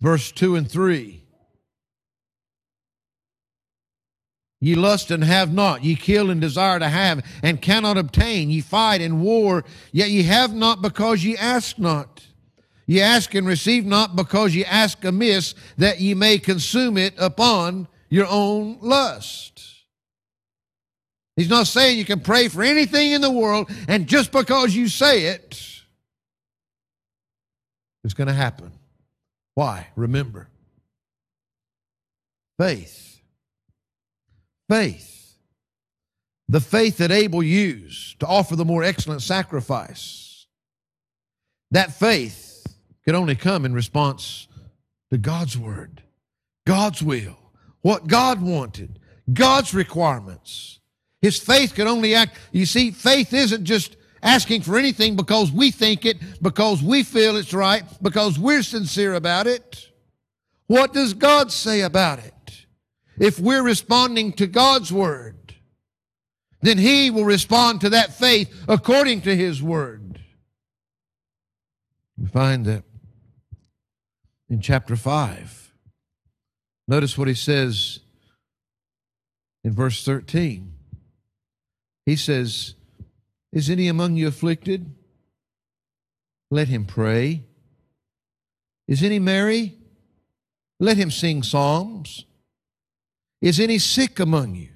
[0.00, 1.19] verse 2 and 3.
[4.60, 8.50] Ye lust and have not, ye kill and desire to have, and cannot obtain.
[8.50, 12.26] Ye fight and war, yet ye have not because ye ask not.
[12.86, 17.88] Ye ask and receive not because ye ask amiss, that ye may consume it upon
[18.10, 19.64] your own lust.
[21.36, 24.88] He's not saying you can pray for anything in the world, and just because you
[24.88, 25.58] say it,
[28.04, 28.72] it's going to happen.
[29.54, 29.88] Why?
[29.96, 30.48] Remember
[32.58, 33.09] faith.
[34.70, 35.34] Faith.
[36.48, 40.46] The faith that Abel used to offer the more excellent sacrifice.
[41.72, 42.64] That faith
[43.04, 44.46] could only come in response
[45.10, 46.04] to God's word,
[46.68, 47.36] God's will,
[47.80, 49.00] what God wanted,
[49.32, 50.78] God's requirements.
[51.20, 52.38] His faith could only act.
[52.52, 57.36] You see, faith isn't just asking for anything because we think it, because we feel
[57.36, 59.88] it's right, because we're sincere about it.
[60.68, 62.34] What does God say about it?
[63.20, 65.54] If we're responding to God's word,
[66.62, 70.20] then He will respond to that faith according to His word.
[72.18, 72.82] We find that
[74.48, 75.72] in chapter 5.
[76.88, 78.00] Notice what he says
[79.62, 80.72] in verse 13.
[82.04, 82.74] He says,
[83.52, 84.92] Is any among you afflicted?
[86.50, 87.44] Let him pray.
[88.88, 89.78] Is any merry?
[90.80, 92.24] Let him sing psalms.
[93.40, 94.68] Is any sick among you?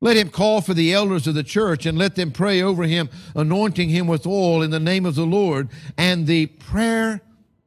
[0.00, 3.10] Let him call for the elders of the church and let them pray over him,
[3.34, 5.68] anointing him with oil in the name of the Lord.
[5.96, 7.20] And the prayer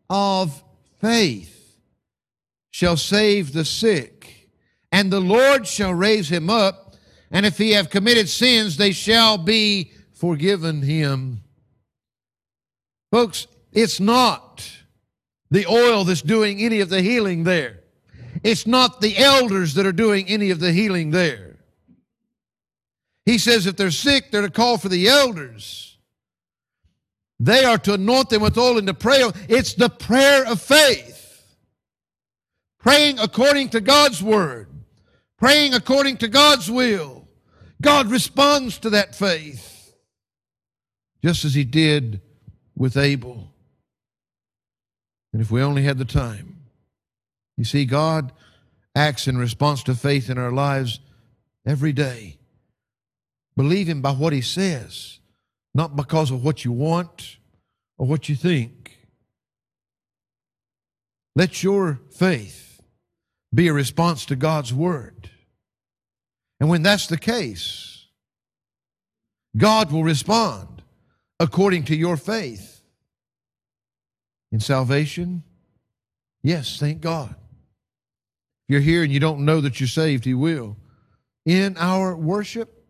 [0.09, 0.63] of
[0.99, 1.77] faith
[2.69, 4.49] shall save the sick,
[4.91, 6.95] and the Lord shall raise him up.
[7.33, 11.41] and if he have committed sins, they shall be forgiven him.
[13.09, 14.69] Folks, it's not
[15.49, 17.80] the oil that's doing any of the healing there.
[18.43, 21.57] It's not the elders that are doing any of the healing there.
[23.25, 25.97] He says if they're sick, they're to call for the elders.
[27.39, 29.23] They are to anoint them with oil and to pray.
[29.47, 31.43] It's the prayer of faith.
[32.79, 34.67] Praying according to God's word.
[35.37, 37.27] Praying according to God's will.
[37.81, 39.95] God responds to that faith.
[41.23, 42.21] Just as he did
[42.75, 43.51] with Abel.
[45.33, 46.60] And if we only had the time.
[47.61, 48.31] You see, God
[48.95, 50.99] acts in response to faith in our lives
[51.63, 52.39] every day.
[53.55, 55.19] Believe Him by what He says,
[55.75, 57.37] not because of what you want
[57.99, 58.97] or what you think.
[61.35, 62.81] Let your faith
[63.53, 65.29] be a response to God's Word.
[66.59, 68.07] And when that's the case,
[69.55, 70.81] God will respond
[71.39, 72.81] according to your faith.
[74.51, 75.43] In salvation,
[76.41, 77.35] yes, thank God.
[78.71, 80.77] You're here and you don't know that you're saved, He will.
[81.45, 82.85] In our worship,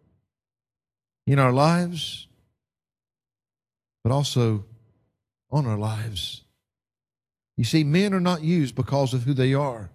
[1.26, 2.28] in our lives,
[4.04, 4.66] but also
[5.50, 6.44] on our lives.
[7.58, 9.90] You see, men are not used because of who they are.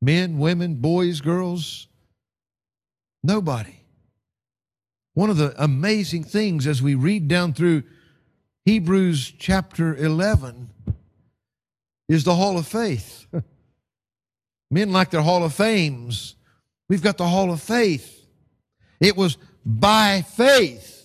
[0.00, 1.88] Men, women, boys, girls,
[3.24, 3.80] nobody.
[5.14, 7.82] One of the amazing things as we read down through
[8.66, 10.70] Hebrews chapter 11
[12.08, 13.26] is the Hall of Faith.
[14.70, 16.34] Men like their Hall of Fames.
[16.88, 18.26] We've got the Hall of Faith.
[19.00, 20.96] It was by faith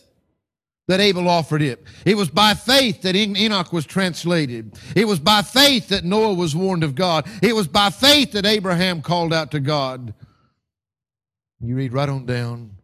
[0.87, 1.83] that Abel offered it.
[2.05, 4.77] It was by faith that Enoch was translated.
[4.95, 7.27] It was by faith that Noah was warned of God.
[7.41, 10.13] It was by faith that Abraham called out to God.
[11.59, 12.77] You read right on down.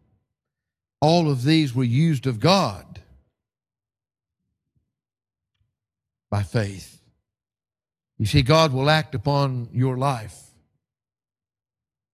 [1.00, 3.00] All of these were used of God
[6.30, 7.00] by faith.
[8.16, 10.47] You see, God will act upon your life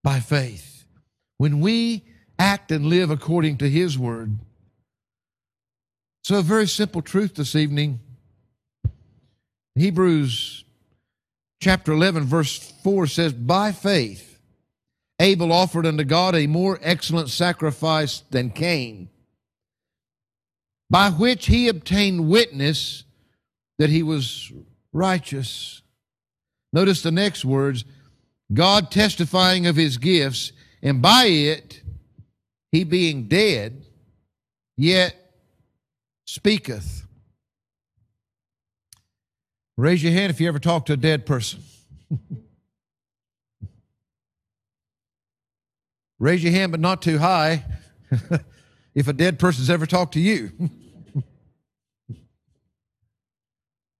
[0.04, 0.84] by faith.
[1.38, 2.04] When we
[2.38, 4.38] act and live according to His word.
[6.22, 7.98] So, a very simple truth this evening
[9.74, 10.64] Hebrews
[11.60, 14.38] chapter 11, verse 4 says, By faith,
[15.18, 19.08] Abel offered unto God a more excellent sacrifice than Cain,
[20.88, 23.04] by which he obtained witness
[23.78, 24.52] that he was
[24.92, 25.82] righteous.
[26.72, 27.84] Notice the next words
[28.52, 31.82] God testifying of his gifts, and by it
[32.70, 33.86] he being dead,
[34.76, 35.14] yet
[36.26, 37.06] speaketh.
[39.76, 41.60] Raise your hand if you ever talk to a dead person.
[46.18, 47.64] Raise your hand, but not too high,
[48.94, 50.52] if a dead person's ever talked to you.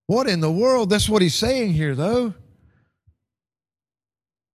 [0.07, 0.91] what in the world?
[0.91, 2.35] That's what he's saying here, though.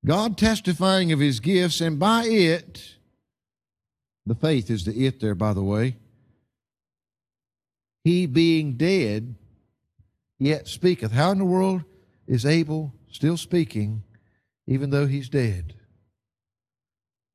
[0.05, 2.97] God testifying of his gifts, and by it,
[4.25, 5.97] the faith is the it there, by the way.
[8.05, 9.35] He being dead,
[10.39, 11.13] yet speaketh.
[11.13, 11.83] How in the world
[12.27, 14.03] is Abel still speaking,
[14.67, 15.75] even though he's dead?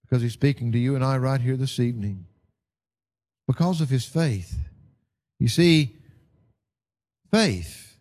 [0.02, 2.26] Because he's speaking to you and I right here this evening.
[3.48, 4.58] Because of his faith.
[5.40, 5.98] You see,
[7.32, 7.98] faith,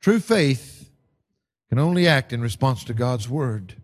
[0.00, 0.83] true faith,
[1.74, 3.74] can only act in response to God's word.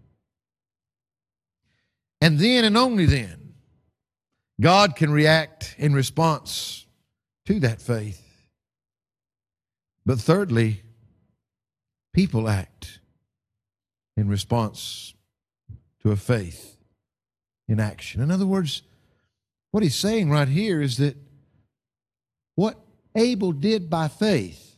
[2.20, 3.55] And then and only then
[4.61, 6.86] God can react in response
[7.47, 8.24] to that faith.
[10.07, 10.82] But thirdly,
[12.14, 13.01] people act
[14.16, 15.14] in response
[16.05, 16.76] to a faith
[17.66, 18.22] in action.
[18.22, 18.82] In other words,
[19.72, 21.16] what he's saying right here is that
[22.55, 22.78] what
[23.16, 24.70] Abel did by faith,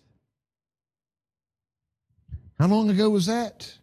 [2.62, 3.76] how long ago was that?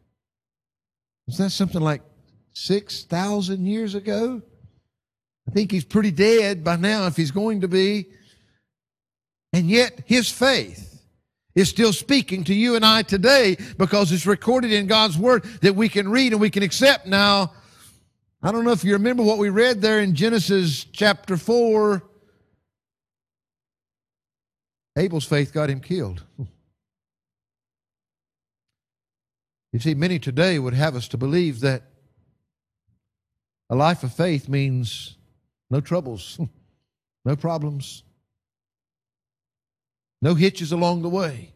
[1.27, 2.01] Was that something like
[2.53, 4.41] 6,000 years ago?
[5.45, 8.05] I think he's pretty dead by now if he's going to be.
[9.51, 11.03] And yet his faith
[11.55, 15.75] is still speaking to you and I today because it's recorded in God's word that
[15.75, 17.51] we can read and we can accept now.
[18.41, 22.01] I don't know if you remember what we read there in Genesis chapter 4.
[24.97, 26.23] Abel's faith got him killed.
[29.71, 31.83] You see, many today would have us to believe that
[33.69, 35.15] a life of faith means
[35.69, 36.39] no troubles,
[37.25, 38.03] no problems,
[40.21, 41.53] no hitches along the way.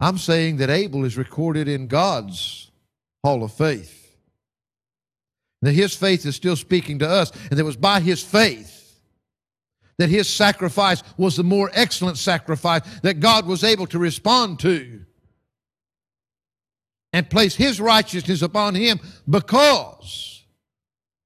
[0.00, 2.70] I'm saying that Abel is recorded in God's
[3.24, 4.02] hall of faith.
[5.62, 8.76] That his faith is still speaking to us, and that it was by his faith
[9.98, 15.04] that his sacrifice was the more excellent sacrifice that God was able to respond to
[17.12, 20.44] and place his righteousness upon him because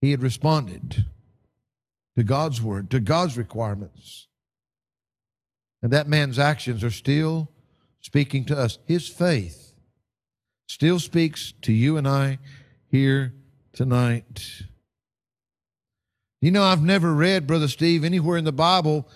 [0.00, 1.04] he had responded
[2.16, 4.28] to God's word, to God's requirements.
[5.82, 7.50] And that man's actions are still
[8.00, 8.78] speaking to us.
[8.86, 9.74] His faith
[10.68, 12.38] still speaks to you and I
[12.88, 13.34] here
[13.72, 14.62] tonight.
[16.40, 19.08] You know, I've never read, Brother Steve, anywhere in the Bible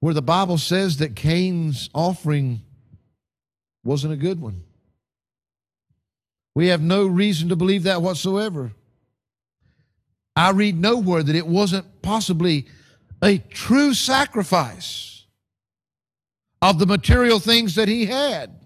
[0.00, 2.60] where the Bible says that Cain's offering
[3.84, 4.62] wasn't a good one.
[6.54, 8.72] We have no reason to believe that whatsoever.
[10.36, 12.66] I read nowhere that it wasn't possibly
[13.22, 15.26] a true sacrifice
[16.60, 18.60] of the material things that he had.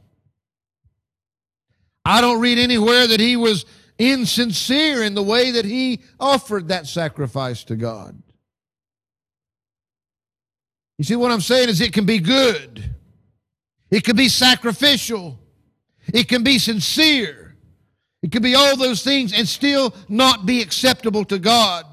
[2.05, 3.67] I don't read anywhere that he was
[3.99, 8.23] insincere in the way that he offered that sacrifice to God.
[10.97, 12.95] You see, what I'm saying is it can be good,
[13.91, 15.39] it can be sacrificial,
[16.13, 17.48] it can be sincere.
[18.23, 21.85] It could be all those things and still not be acceptable to God.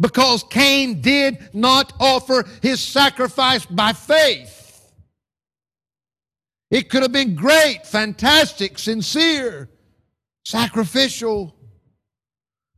[0.00, 4.92] Because Cain did not offer his sacrifice by faith.
[6.70, 9.68] It could have been great, fantastic, sincere,
[10.44, 11.54] sacrificial.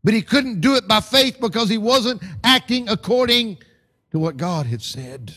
[0.03, 3.59] But he couldn't do it by faith because he wasn't acting according
[4.11, 5.35] to what God had said.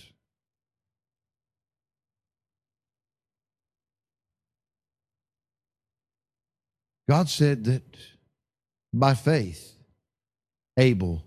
[7.08, 7.98] God said that
[8.94, 9.76] by faith,
[10.78, 11.24] Abel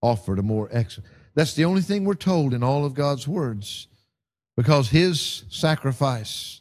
[0.00, 1.10] offered a more excellent.
[1.34, 3.88] That's the only thing we're told in all of God's words
[4.56, 6.60] because his sacrifice,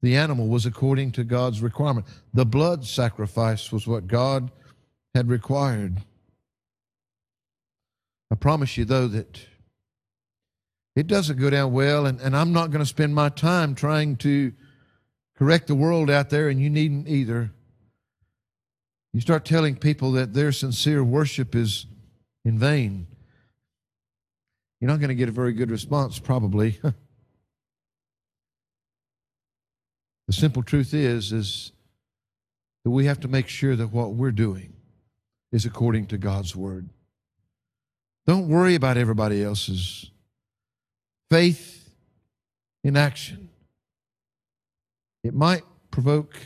[0.00, 2.06] the animal, was according to God's requirement.
[2.32, 4.50] The blood sacrifice was what God
[5.14, 5.98] had required.
[8.30, 9.40] I promise you, though, that
[10.94, 14.16] it doesn't go down well, and, and I'm not going to spend my time trying
[14.16, 14.52] to
[15.36, 17.50] correct the world out there, and you needn't either.
[19.12, 21.86] You start telling people that their sincere worship is
[22.44, 23.06] in vain.
[24.80, 26.80] You're not going to get a very good response, probably.
[26.82, 26.94] the
[30.32, 31.72] simple truth is, is
[32.84, 34.72] that we have to make sure that what we're doing
[35.52, 36.88] is according to God's word.
[38.26, 40.10] Don't worry about everybody else's
[41.30, 41.90] faith
[42.82, 43.50] in action.
[45.22, 46.36] It might provoke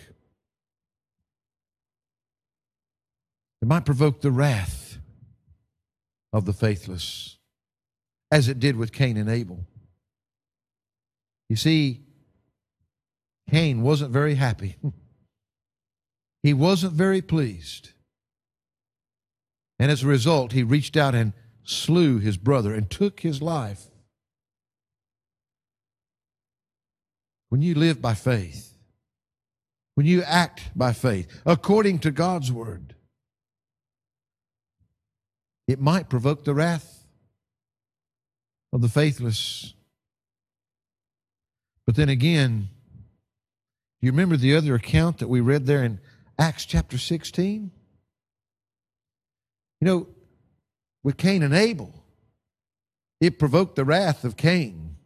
[3.67, 4.99] It might provoke the wrath
[6.33, 7.39] of the faithless,
[8.31, 9.67] as it did with Cain and Abel.
[11.49, 12.05] You see,
[13.51, 14.77] Cain wasn't very happy.
[16.45, 17.91] he wasn't very pleased.
[19.81, 21.33] And as a result, he reached out and
[21.65, 23.87] slew his brother and took his life.
[27.49, 28.77] When you live by faith,
[29.97, 32.93] when you act by faith, according to God's word,
[35.67, 37.07] it might provoke the wrath
[38.73, 39.75] of the faithless.
[41.87, 42.69] But then again,
[44.01, 46.01] you remember the other account that we read there in
[46.39, 47.71] Acts chapter 16?
[49.81, 50.09] You know,
[51.03, 52.05] with Cain and Abel,
[53.21, 54.97] it provoked the wrath of Cain.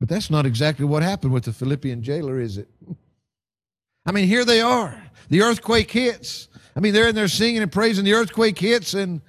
[0.00, 2.68] But that's not exactly what happened with the Philippian jailer, is it?
[4.06, 5.00] I mean, here they are.
[5.28, 6.48] The earthquake hits.
[6.76, 8.04] I mean, they're in there singing and praising.
[8.04, 9.20] The earthquake hits, and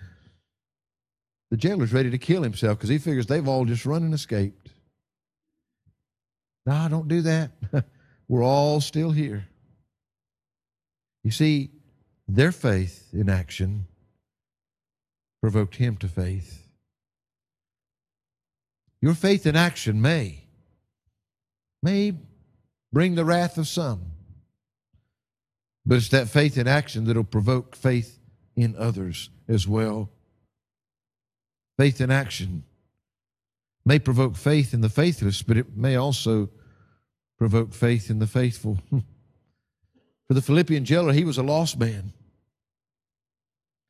[1.49, 4.69] the jailer's ready to kill himself because he figures they've all just run and escaped.
[6.65, 7.51] No, don't do that.
[8.27, 9.47] We're all still here.
[11.23, 11.71] You see,
[12.27, 13.87] their faith in action
[15.41, 16.67] provoked him to faith.
[19.01, 20.45] Your faith in action may,
[21.81, 22.13] may
[22.93, 24.10] bring the wrath of some.
[25.85, 28.19] But it's that faith in action that'll provoke faith
[28.55, 30.09] in others as well.
[31.77, 32.63] Faith in action
[33.85, 36.49] may provoke faith in the faithless, but it may also
[37.37, 38.77] provoke faith in the faithful.
[40.27, 42.13] For the Philippian jailer, he was a lost man.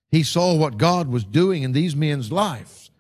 [0.10, 2.92] He saw what God was doing in these men's lives,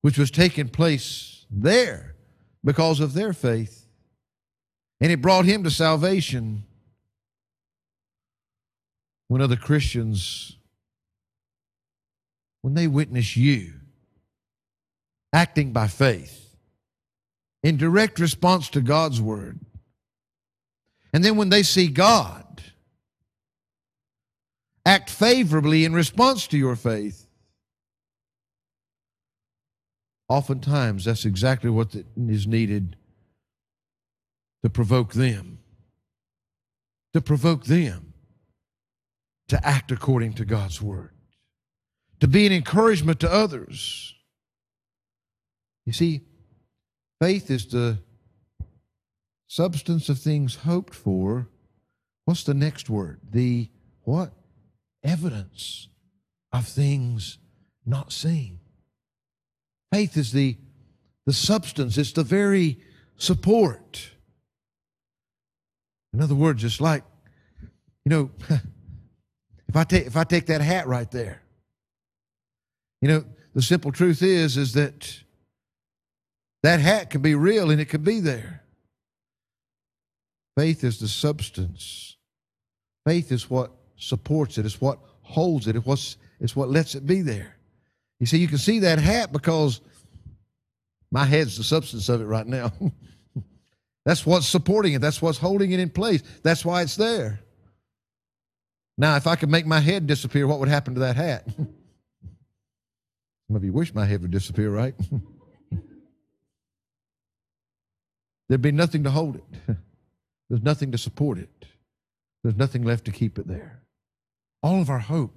[0.00, 2.14] which was taking place there
[2.64, 3.86] because of their faith.
[5.00, 6.64] And it brought him to salvation
[9.32, 10.58] when other Christians,
[12.60, 13.72] when they witness you
[15.32, 16.54] acting by faith
[17.62, 19.58] in direct response to God's word,
[21.14, 22.62] and then when they see God
[24.84, 27.26] act favorably in response to your faith.
[30.28, 32.96] Oftentimes, that's exactly what is needed
[34.62, 35.58] to provoke them.
[37.14, 38.11] To provoke them
[39.52, 41.10] to act according to God's word,
[42.20, 44.14] to be an encouragement to others.
[45.84, 46.22] You see,
[47.20, 47.98] faith is the
[49.48, 51.48] substance of things hoped for.
[52.24, 53.20] What's the next word?
[53.30, 53.68] The
[54.04, 54.32] what?
[55.04, 55.88] Evidence
[56.50, 57.36] of things
[57.84, 58.58] not seen.
[59.92, 60.56] Faith is the,
[61.26, 62.80] the substance, it's the very
[63.18, 64.12] support.
[66.14, 67.04] In other words, it's like,
[68.06, 68.30] you know,
[69.72, 71.40] if I take if I take that hat right there,
[73.00, 75.22] you know, the simple truth is is that
[76.62, 78.62] that hat can be real and it can be there.
[80.58, 82.18] Faith is the substance.
[83.06, 84.66] Faith is what supports it.
[84.66, 85.74] It's what holds it.
[85.74, 87.56] It's, what's, it's what lets it be there.
[88.20, 89.80] You see, you can see that hat because
[91.10, 92.72] my head's the substance of it right now.
[94.04, 95.00] That's what's supporting it.
[95.00, 96.22] That's what's holding it in place.
[96.42, 97.40] That's why it's there.
[98.98, 101.46] Now, if I could make my head disappear, what would happen to that hat?
[103.46, 104.94] Some of you wish my head would disappear, right?
[108.48, 109.44] There'd be nothing to hold it.
[110.50, 111.48] There's nothing to support it.
[112.42, 113.82] There's nothing left to keep it there.
[114.62, 115.34] All of our hope,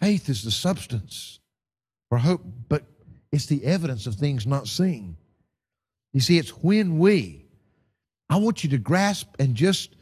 [0.00, 1.38] faith is the substance
[2.08, 2.84] for hope, but
[3.30, 5.16] it's the evidence of things not seen.
[6.12, 7.44] You see, it's when we,
[8.30, 9.94] I want you to grasp and just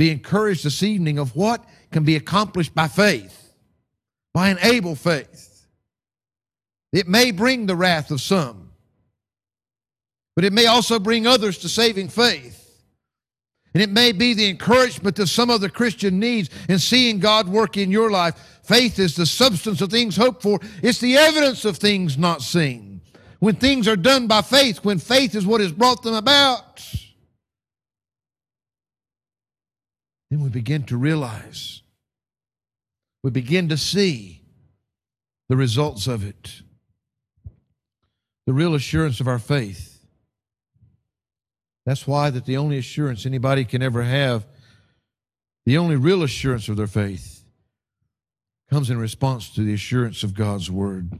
[0.00, 3.52] be encouraged this evening of what can be accomplished by faith,
[4.32, 5.66] by an Abel faith.
[6.90, 8.70] It may bring the wrath of some,
[10.34, 12.56] but it may also bring others to saving faith.
[13.74, 17.76] And it may be the encouragement that some other Christian needs in seeing God work
[17.76, 18.60] in your life.
[18.62, 23.02] Faith is the substance of things hoped for, it's the evidence of things not seen.
[23.38, 26.80] When things are done by faith, when faith is what has brought them about,
[30.30, 31.82] then we begin to realize,
[33.22, 34.42] we begin to see
[35.48, 36.62] the results of it.
[38.46, 39.90] The real assurance of our faith
[41.86, 44.46] that's why that the only assurance anybody can ever have,
[45.66, 47.44] the only real assurance of their faith,
[48.70, 51.18] comes in response to the assurance of God's word.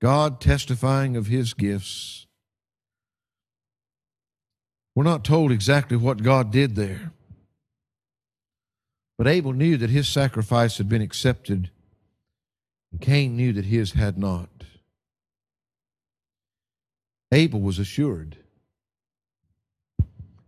[0.00, 2.26] God testifying of his gifts.
[4.94, 7.12] We're not told exactly what God did there.
[9.20, 11.70] But Abel knew that his sacrifice had been accepted,
[12.90, 14.48] and Cain knew that his had not.
[17.30, 18.38] Abel was assured.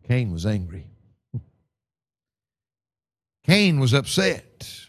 [0.08, 0.86] Cain was angry.
[3.46, 4.86] Cain was upset.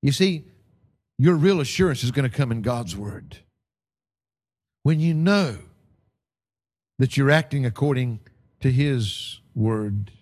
[0.00, 0.46] You see,
[1.18, 3.40] your real assurance is going to come in God's Word.
[4.84, 5.58] When you know
[6.98, 8.20] that you're acting according
[8.60, 10.12] to His Word,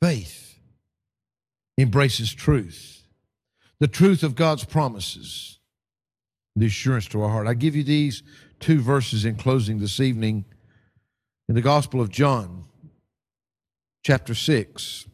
[0.00, 0.58] faith
[1.78, 3.04] embraces truth,
[3.78, 5.58] the truth of God's promises,
[6.56, 7.46] the assurance to our heart.
[7.46, 8.22] I give you these
[8.58, 10.44] two verses in closing this evening
[11.48, 12.64] in the Gospel of John,
[14.04, 15.06] chapter 6.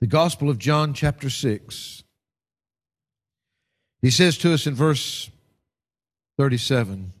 [0.00, 2.04] The Gospel of John, chapter 6.
[4.00, 5.30] He says to us in verse
[6.38, 7.12] 37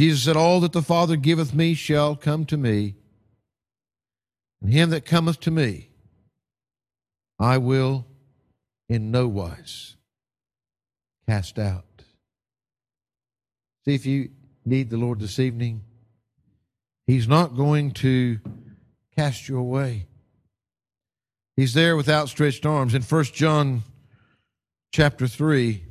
[0.00, 2.94] Jesus said, All that the Father giveth me shall come to me,
[4.62, 5.90] and him that cometh to me
[7.38, 8.06] I will
[8.88, 9.96] in no wise
[11.28, 11.84] cast out.
[13.84, 14.30] See, if you
[14.64, 15.82] need the Lord this evening,
[17.06, 18.40] He's not going to
[19.14, 20.06] cast you away.
[21.56, 22.94] He's there with outstretched arms.
[22.94, 23.82] In 1 John
[24.94, 25.84] chapter 3,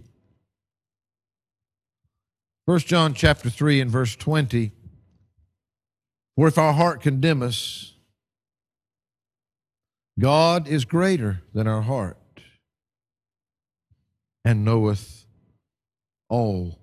[2.69, 4.71] 1 John chapter 3 and verse 20,
[6.35, 7.95] For if our heart condemn us,
[10.19, 12.41] God is greater than our heart
[14.45, 15.25] and knoweth
[16.29, 16.79] all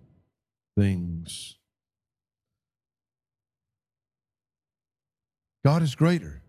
[0.76, 1.55] things.
[5.64, 6.43] God is greater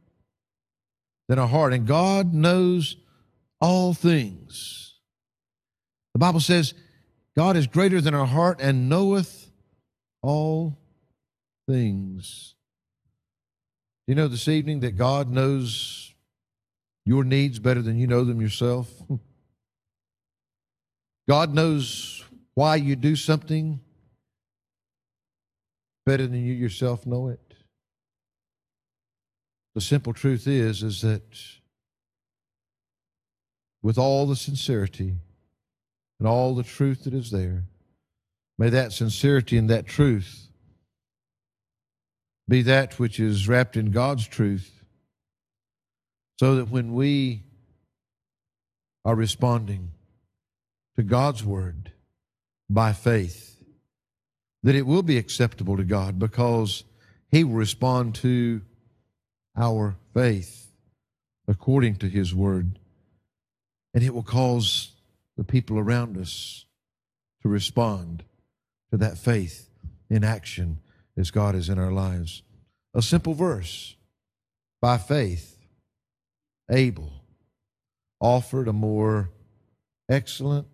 [1.28, 2.96] than our heart, and God knows
[3.62, 4.96] all things.
[6.16, 6.74] The Bible says,
[7.38, 9.52] God is greater than our heart and knoweth
[10.22, 10.78] all
[11.70, 12.56] things.
[14.06, 16.14] Do you know this evening that God knows
[17.06, 18.90] your needs better than you know them yourself?
[21.30, 22.24] God knows
[22.56, 23.80] why you do something
[26.06, 27.48] better than you yourself know it?
[29.78, 31.22] the simple truth is, is that
[33.84, 35.14] with all the sincerity
[36.20, 37.64] and all the truth that is there,
[38.58, 40.48] may that sincerity and that truth
[42.48, 44.84] be that which is wrapped in God's truth,
[46.40, 47.44] so that when we
[49.04, 49.92] are responding
[50.96, 51.92] to God's word
[52.70, 53.58] by faith,
[54.64, 56.84] that it will be acceptable to God because
[57.30, 58.62] He will respond to
[59.56, 60.72] our faith
[61.48, 62.80] according to His word.
[63.94, 64.92] And it will cause
[65.38, 66.66] the people around us
[67.44, 68.24] to respond
[68.92, 69.70] to that faith
[70.10, 70.80] in action
[71.18, 72.44] as God is in our lives.
[72.94, 73.96] A simple verse
[74.82, 75.58] by faith,
[76.70, 77.12] Abel
[78.20, 79.30] offered a more
[80.10, 80.68] excellent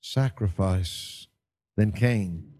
[0.00, 1.26] sacrifice
[1.76, 2.52] than Cain,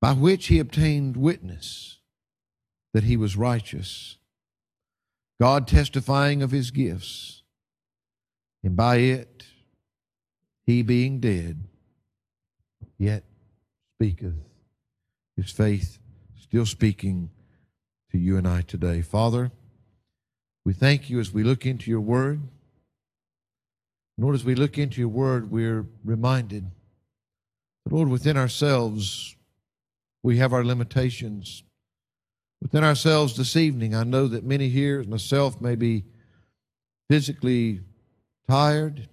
[0.00, 1.98] by which he obtained witness
[2.92, 4.18] that he was righteous,
[5.40, 7.42] God testifying of his gifts,
[8.64, 9.44] and by it
[10.66, 11.64] he being dead,
[12.98, 13.22] yet
[13.94, 14.34] speaketh.
[15.36, 15.98] His faith
[16.40, 17.30] still speaking
[18.10, 19.02] to you and I today.
[19.02, 19.52] Father,
[20.64, 22.40] we thank you as we look into your word.
[24.16, 26.70] Lord, as we look into your word, we're reminded
[27.84, 29.36] that, Lord, within ourselves,
[30.22, 31.64] we have our limitations.
[32.62, 36.04] Within ourselves this evening, I know that many here, myself, may be
[37.10, 37.80] physically
[38.48, 39.08] tired.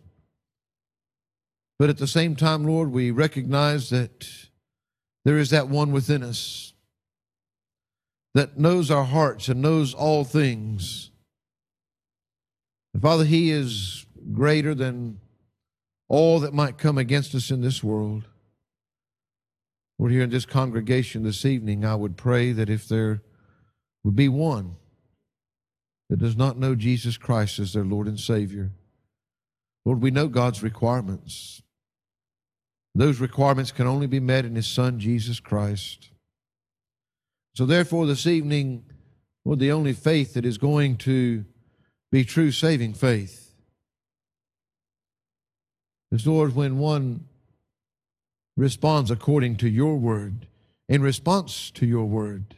[1.79, 4.27] But at the same time, Lord, we recognize that
[5.25, 6.73] there is that one within us
[8.33, 11.11] that knows our hearts and knows all things.
[12.93, 15.19] And Father, He is greater than
[16.07, 18.25] all that might come against us in this world.
[19.97, 23.21] Lord, here in this congregation this evening, I would pray that if there
[24.03, 24.75] would be one
[26.09, 28.71] that does not know Jesus Christ as their Lord and Savior,
[29.85, 31.61] Lord, we know God's requirements.
[32.93, 36.09] Those requirements can only be met in His Son, Jesus Christ.
[37.55, 38.85] So, therefore, this evening,
[39.45, 41.45] Lord, the only faith that is going to
[42.11, 43.53] be true saving faith
[46.11, 47.25] is, Lord, when one
[48.57, 50.47] responds according to your word,
[50.89, 52.55] in response to your word.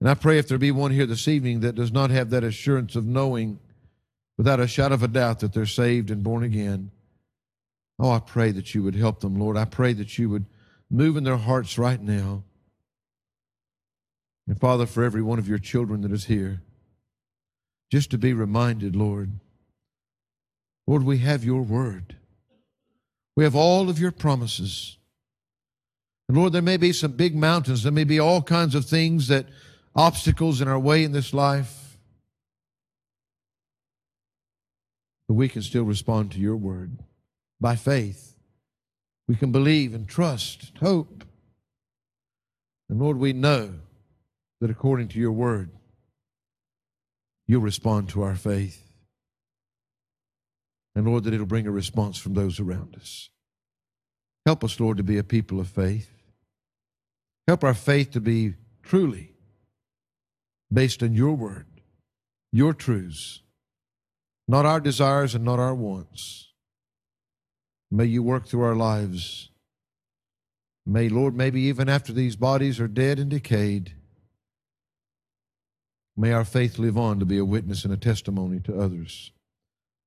[0.00, 2.44] And I pray if there be one here this evening that does not have that
[2.44, 3.58] assurance of knowing
[4.36, 6.90] without a shadow of a doubt that they're saved and born again.
[7.98, 9.56] Oh, I pray that you would help them, Lord.
[9.56, 10.46] I pray that you would
[10.90, 12.42] move in their hearts right now.
[14.46, 16.62] And Father, for every one of your children that is here,
[17.90, 19.38] just to be reminded, Lord,
[20.86, 22.16] Lord, we have your word.
[23.36, 24.98] We have all of your promises.
[26.28, 27.82] And Lord, there may be some big mountains.
[27.82, 29.46] There may be all kinds of things that
[29.94, 31.83] obstacles in our way in this life.
[35.28, 36.98] But we can still respond to your word
[37.60, 38.36] by faith.
[39.26, 41.24] We can believe and trust, hope.
[42.88, 43.74] And Lord, we know
[44.60, 45.70] that according to your word,
[47.46, 48.80] you'll respond to our faith.
[50.94, 53.30] And Lord, that it'll bring a response from those around us.
[54.46, 56.10] Help us, Lord, to be a people of faith.
[57.48, 59.32] Help our faith to be truly
[60.72, 61.66] based on your word,
[62.52, 63.40] your truths,
[64.46, 66.52] not our desires and not our wants.
[67.90, 69.50] May you work through our lives.
[70.86, 73.92] May, Lord, maybe even after these bodies are dead and decayed,
[76.16, 79.32] may our faith live on to be a witness and a testimony to others.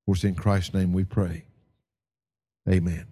[0.05, 1.45] For it's in Christ's name we pray.
[2.69, 3.05] Amen.